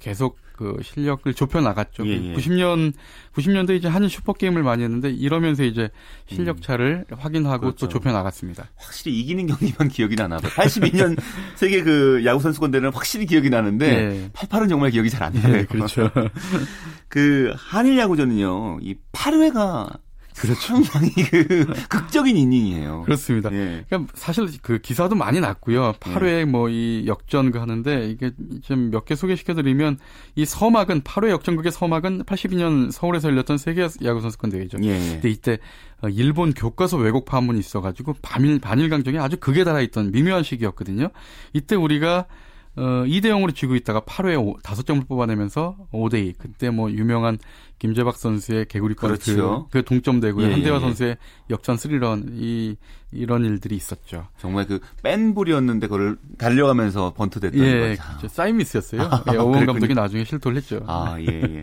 [0.00, 2.06] 계속 그 실력을 좁혀 나갔죠.
[2.06, 2.34] 예, 예.
[2.34, 2.92] 90년
[3.34, 5.90] 90년대 이제 한일 슈퍼 게임을 많이 했는데 이러면서 이제
[6.26, 6.62] 실력 음.
[6.62, 7.16] 차를 음.
[7.18, 7.86] 확인하고 그렇죠.
[7.86, 8.70] 또 좁혀 나갔습니다.
[8.76, 10.50] 확실히 이기는 경기만 기억이 나나 봐요.
[10.54, 11.18] 82년
[11.56, 14.30] 세계 그 야구 선수권 대회는 확실히 기억이 나는데 예.
[14.32, 15.56] 88은 정말 기억이 잘 안 나요.
[15.56, 16.10] 예, 그렇죠.
[17.08, 18.78] 그 한일 야구전은요.
[18.82, 19.98] 이 8회가
[20.36, 20.82] 그렇죠.
[20.82, 23.02] 상당히 그 극적인 이닝이에요.
[23.02, 23.52] 그렇습니다.
[23.52, 23.84] 예.
[23.88, 25.92] 그러니까 사실 그 기사도 많이 났고요.
[26.00, 26.44] 8회 예.
[26.44, 29.98] 뭐이 역전 그 하는데 이게 좀 몇 개 소개시켜드리면
[30.34, 34.78] 이 서막은 8회 역전극의 서막은 82년 서울에서 열렸던 세계 야구 선수권 대회죠.
[34.82, 34.98] 예.
[34.98, 35.58] 근데 이때
[36.02, 41.10] 어, 일본 교과서 왜곡 파문이 있어가지고 반일 반일 강정이 아주 극에 달아있던 미묘한 시기였거든요.
[41.52, 42.26] 이때 우리가
[42.76, 46.34] 어, 2대 0으로 지고 있다가 8회에 5점을 뽑아내면서 5대 2.
[46.38, 47.38] 그때 뭐 유명한
[47.78, 49.68] 김재박 선수의 개구리 그렇죠.
[49.70, 50.46] 그 동점되고요.
[50.46, 50.80] 예, 한대화 예, 예.
[50.80, 51.16] 선수의
[51.50, 52.76] 역전 스리런 이
[53.12, 54.26] 이런 일들이 있었죠.
[54.38, 58.02] 정말 그 뺀불이었는데 그걸 달려가면서 번트 됐던 예, 거죠.
[58.08, 58.28] 그렇죠.
[58.28, 59.02] 사이미스였어요.
[59.10, 60.82] 아, 예, 오원 감독이 나중에 실토를 했죠.
[60.86, 61.62] 아, 예, 예.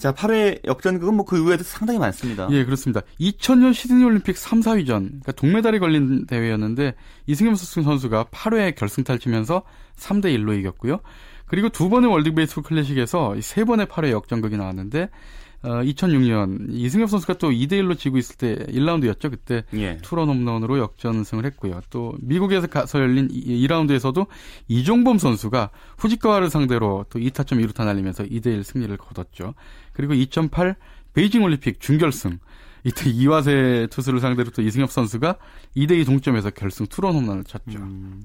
[0.00, 2.48] 자, 8회 역전극은 뭐 그 이후에도 상당히 많습니다.
[2.50, 3.02] 예, 그렇습니다.
[3.20, 6.94] 2000년 시드니 올림픽 3, 4위전, 그러니까 동메달이 걸린 대회였는데
[7.26, 9.62] 이승엽 선수가 8회 결승타 치면서
[9.96, 11.00] 3대 1로 이겼고요.
[11.46, 15.10] 그리고 두 번의 월드 베이스볼 클래식에서 세 번의 8회 역전극이 나왔는데
[15.62, 19.30] 어, 2006년 이승엽 선수가 또 2대 1로 지고 있을 때 1라운드였죠.
[19.30, 19.98] 그때 예.
[20.02, 21.80] 투런 홈런으로 역전승을 했고요.
[21.90, 24.26] 또 미국에서 가서 열린 2라운드에서도
[24.68, 29.54] 이종범 선수가 후지카와를 상대로 또 2타점 2루타 날리면서 2대 1 승리를 거뒀죠.
[29.92, 30.76] 그리고 2008
[31.12, 32.38] 베이징 올림픽 준결승
[32.84, 35.36] 이때 이와세 투수를 상대로 또 이승엽 선수가
[35.76, 37.78] 2대2 동점에서 결승 투런 홈런을 쳤죠.
[37.78, 38.22] 음,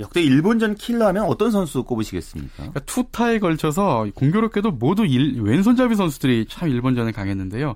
[0.00, 2.54] 역대 일본전 킬러하면 어떤 선수 꼽으시겠습니까?
[2.56, 7.74] 그러니까 투타에 걸쳐서 공교롭게도 모두 일, 왼손잡이 선수들이 참 일본전에 강했는데요.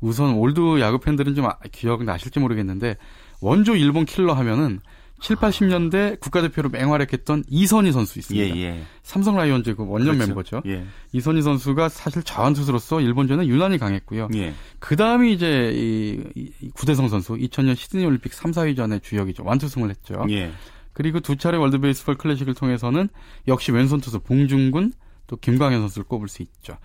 [0.00, 2.96] 우선 올드 야구 팬들은 좀 아, 기억나실지 모르겠는데
[3.40, 4.80] 원조 일본 킬러 하면은
[5.20, 8.56] 7, 80년대 국가대표로 맹활약했던 이선희 선수 있습니다.
[8.56, 8.82] 예, 예.
[9.02, 10.28] 삼성 라이온즈 그 원년 그렇죠.
[10.28, 10.62] 멤버죠.
[10.66, 10.84] 예.
[11.12, 14.28] 이선희 선수가 사실 좌완투수로서 일본전에 유난히 강했고요.
[14.34, 14.54] 예.
[14.78, 19.44] 그 다음이 이제 이, 이 구대성 선수 2000년 시드니 올림픽 3, 4위전의 주역이죠.
[19.44, 20.24] 완투승을 했죠.
[20.30, 20.52] 예.
[20.92, 23.08] 그리고 두 차례 월드 베이스볼 클래식을 통해서는
[23.46, 24.92] 역시 왼손 투수 봉중근
[25.26, 26.76] 또 김광현 선수를 꼽을 수 있죠.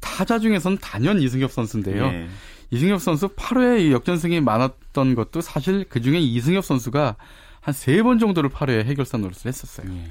[0.00, 2.04] 타자 중에서는 단연 이승엽 선수인데요.
[2.06, 2.28] 예.
[2.70, 7.16] 이승엽 선수 8회 역전승이 많았던 것도 사실 그 중에 이승엽 선수가
[7.62, 9.86] 한 세 번 정도를 8회 해결사 노릇을 했었어요.
[9.94, 10.10] 예.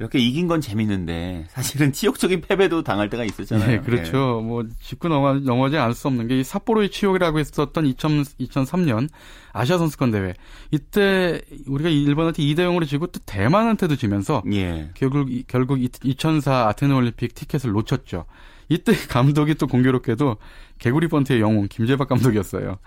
[0.00, 3.68] 이렇게 이긴 건 재밌는데 사실은 치욕적인 패배도 당할 때가 있었잖아요.
[3.68, 4.40] 네, 그렇죠.
[4.42, 4.46] 예.
[4.46, 9.08] 뭐 짚고 넘어, 넘어지 않을 수 없는 게 이 삿포로의 치욕이라고 했었던 2000, 2003년
[9.52, 10.32] 아시아 선수권 대회.
[10.70, 14.90] 이때 우리가 일본한테 2대 0으로 지고 또 대만한테도 지면서 예.
[14.94, 18.24] 결국 결국 2004 아테네 올림픽 티켓을 놓쳤죠.
[18.70, 20.38] 이때 감독이 또 공교롭게도
[20.78, 22.78] 개구리 번트의 영웅 김재박 감독이었어요.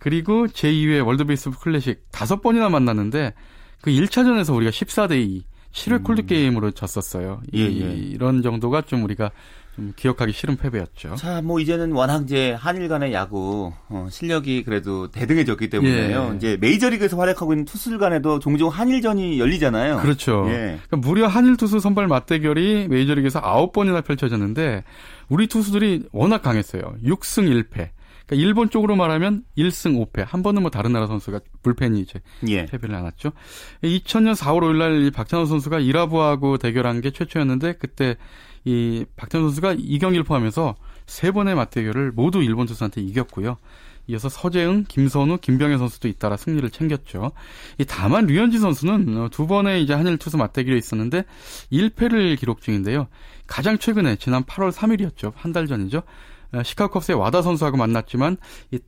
[0.00, 3.34] 그리고 제2회 월드 베이스볼 클래식 다섯 번이나 만났는데
[3.80, 6.02] 그 1차전에서 우리가 14대 2 7회 음.
[6.02, 7.40] 콜드 게임으로 졌었어요.
[7.54, 7.94] 예, 예.
[7.94, 9.30] 이런 정도가 좀 우리가
[9.76, 11.14] 좀 기억하기 싫은 패배였죠.
[11.14, 16.30] 자, 뭐 이제는 워낙 이제 한일 간의 야구 어, 실력이 그래도 대등해졌기 때문에요.
[16.32, 16.36] 예.
[16.36, 19.98] 이제 메이저리그에서 활약하고 있는 투수들 간에도 종종 한일전이 열리잖아요.
[19.98, 20.44] 그렇죠.
[20.48, 20.80] 예.
[20.88, 24.82] 그러니까 무려 한일 투수 선발 맞대결이 메이저리그에서 9번이나 펼쳐졌는데
[25.28, 26.96] 우리 투수들이 워낙 강했어요.
[27.04, 27.90] 6승 1패.
[28.30, 30.24] 그러니까 일본 쪽으로 말하면 1승 5패.
[30.24, 32.64] 한 번은 뭐 다른 나라 선수가 불펜이 이제 예.
[32.66, 33.32] 패배를 안았죠.
[33.82, 38.16] 2000년 4월 5일 날 박찬호 선수가 이라부하고 대결한 게 최초였는데 그때
[38.64, 40.76] 이 박찬호 선수가 이경기를 포함해서
[41.06, 43.56] 세 번의 맞대결을 모두 일본 투수한테 이겼고요.
[44.06, 47.32] 이어서 서재응, 김선우, 김병현 선수도 잇따라 승리를 챙겼죠.
[47.86, 51.24] 다만 류현진 선수는 어, 두 번의 이제 한일 투수 맞대결이 있었는데
[51.72, 53.08] 1패를 기록 중인데요.
[53.46, 55.32] 가장 최근에 지난 8월 3일이었죠.
[55.36, 56.02] 한 달 전이죠.
[56.52, 58.36] 어, 시카고 컵스의 와다 선수하고 만났지만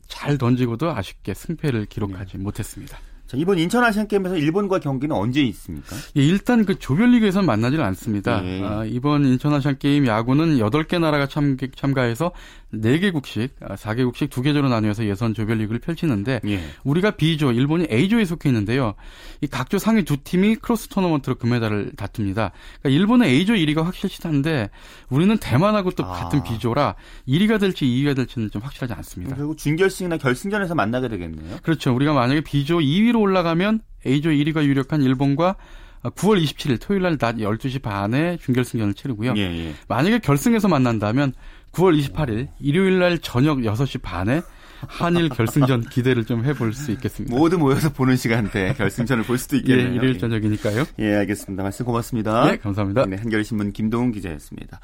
[0.09, 2.43] 잘 던지고도 아쉽게 승패를 기록하지 네.
[2.43, 2.99] 못했습니다.
[3.33, 5.97] 자, 이번 인천 아시안 게임에서 일본과 경기는 언제 있습니까?
[6.19, 8.45] 예, 일단 그 조별리그에서는 만나질 않습니다.
[8.45, 8.63] 예.
[8.63, 12.33] 아, 이번 인천 아시안 게임 야구는 8개 나라가 참, 참가해서
[12.73, 16.61] 4개국씩, 4개국씩 아, 2개조로 나뉘어서 예선 조별리그를 펼치는데 예.
[16.85, 18.95] 우리가 B조, 일본이 A조에 속해 있는데요.
[19.41, 22.53] 이 각조 상위 두 팀이 크로스 토너먼트로 금메달을 다툽니다.
[22.81, 24.71] 그러니까 일본은 A조 1위가 확실시한데
[25.11, 26.13] 우리는 대만하고 또 아.
[26.13, 26.95] 같은 B조라
[27.29, 29.37] 1위가 될지 2위가 될지는 좀 확실하지 않습니다.
[29.37, 31.59] 결국 준결승이나 결승전에서 만나게 되겠네요.
[31.63, 31.95] 그렇죠.
[31.95, 35.57] 우리가 만약에 B조 2위로 올라가면 A조 1위가 유력한 일본과
[36.03, 39.35] 9월 27일 토요일 날 낮 12시 반에 준결승전을 치르고요.
[39.37, 39.75] 예, 예.
[39.89, 41.33] 만약에 결승에서 만난다면
[41.73, 44.43] 9월 28일 일요일 날 저녁 6시 반에
[44.87, 47.35] 한일 결승전 기대를 좀 해볼 수 있겠습니다.
[47.37, 49.91] 모두 모여서 보는 시간대 결승전을 볼 수도 있겠네요.
[49.91, 50.85] 예, 일요일 저녁이니까요.
[50.99, 51.63] 예, 알겠습니다.
[51.63, 52.51] 말씀 고맙습니다.
[52.51, 53.07] 네, 감사합니다.
[53.07, 54.81] 네, 한겨레신문 김동훈 기자였습니다.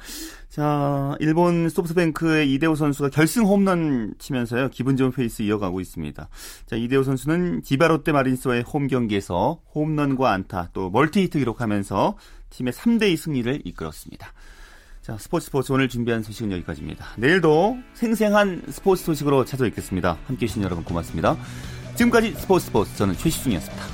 [0.47, 4.69] 자, 일본 소프트뱅크의 이대호 선수가 결승 홈런 치면서요.
[4.69, 6.29] 기분 좋은 페이스 이어가고 있습니다.
[6.65, 12.17] 자, 이대호 선수는 지바롯데 마린스와의 홈 경기에서 홈런과 안타 또 멀티히트 기록하면서
[12.51, 14.33] 팀의 3대2 승리를 이끌었습니다.
[15.09, 17.03] 자, 스포츠 스포츠 오늘 준비한 소식은 여기까지입니다.
[17.17, 20.19] 내일도 생생한 스포츠 소식으로 찾아뵙겠습니다.
[20.27, 21.35] 함께 해주신 여러분 고맙습니다.
[21.95, 23.85] 지금까지 스포츠 스포츠 저는 최시중이었습니다.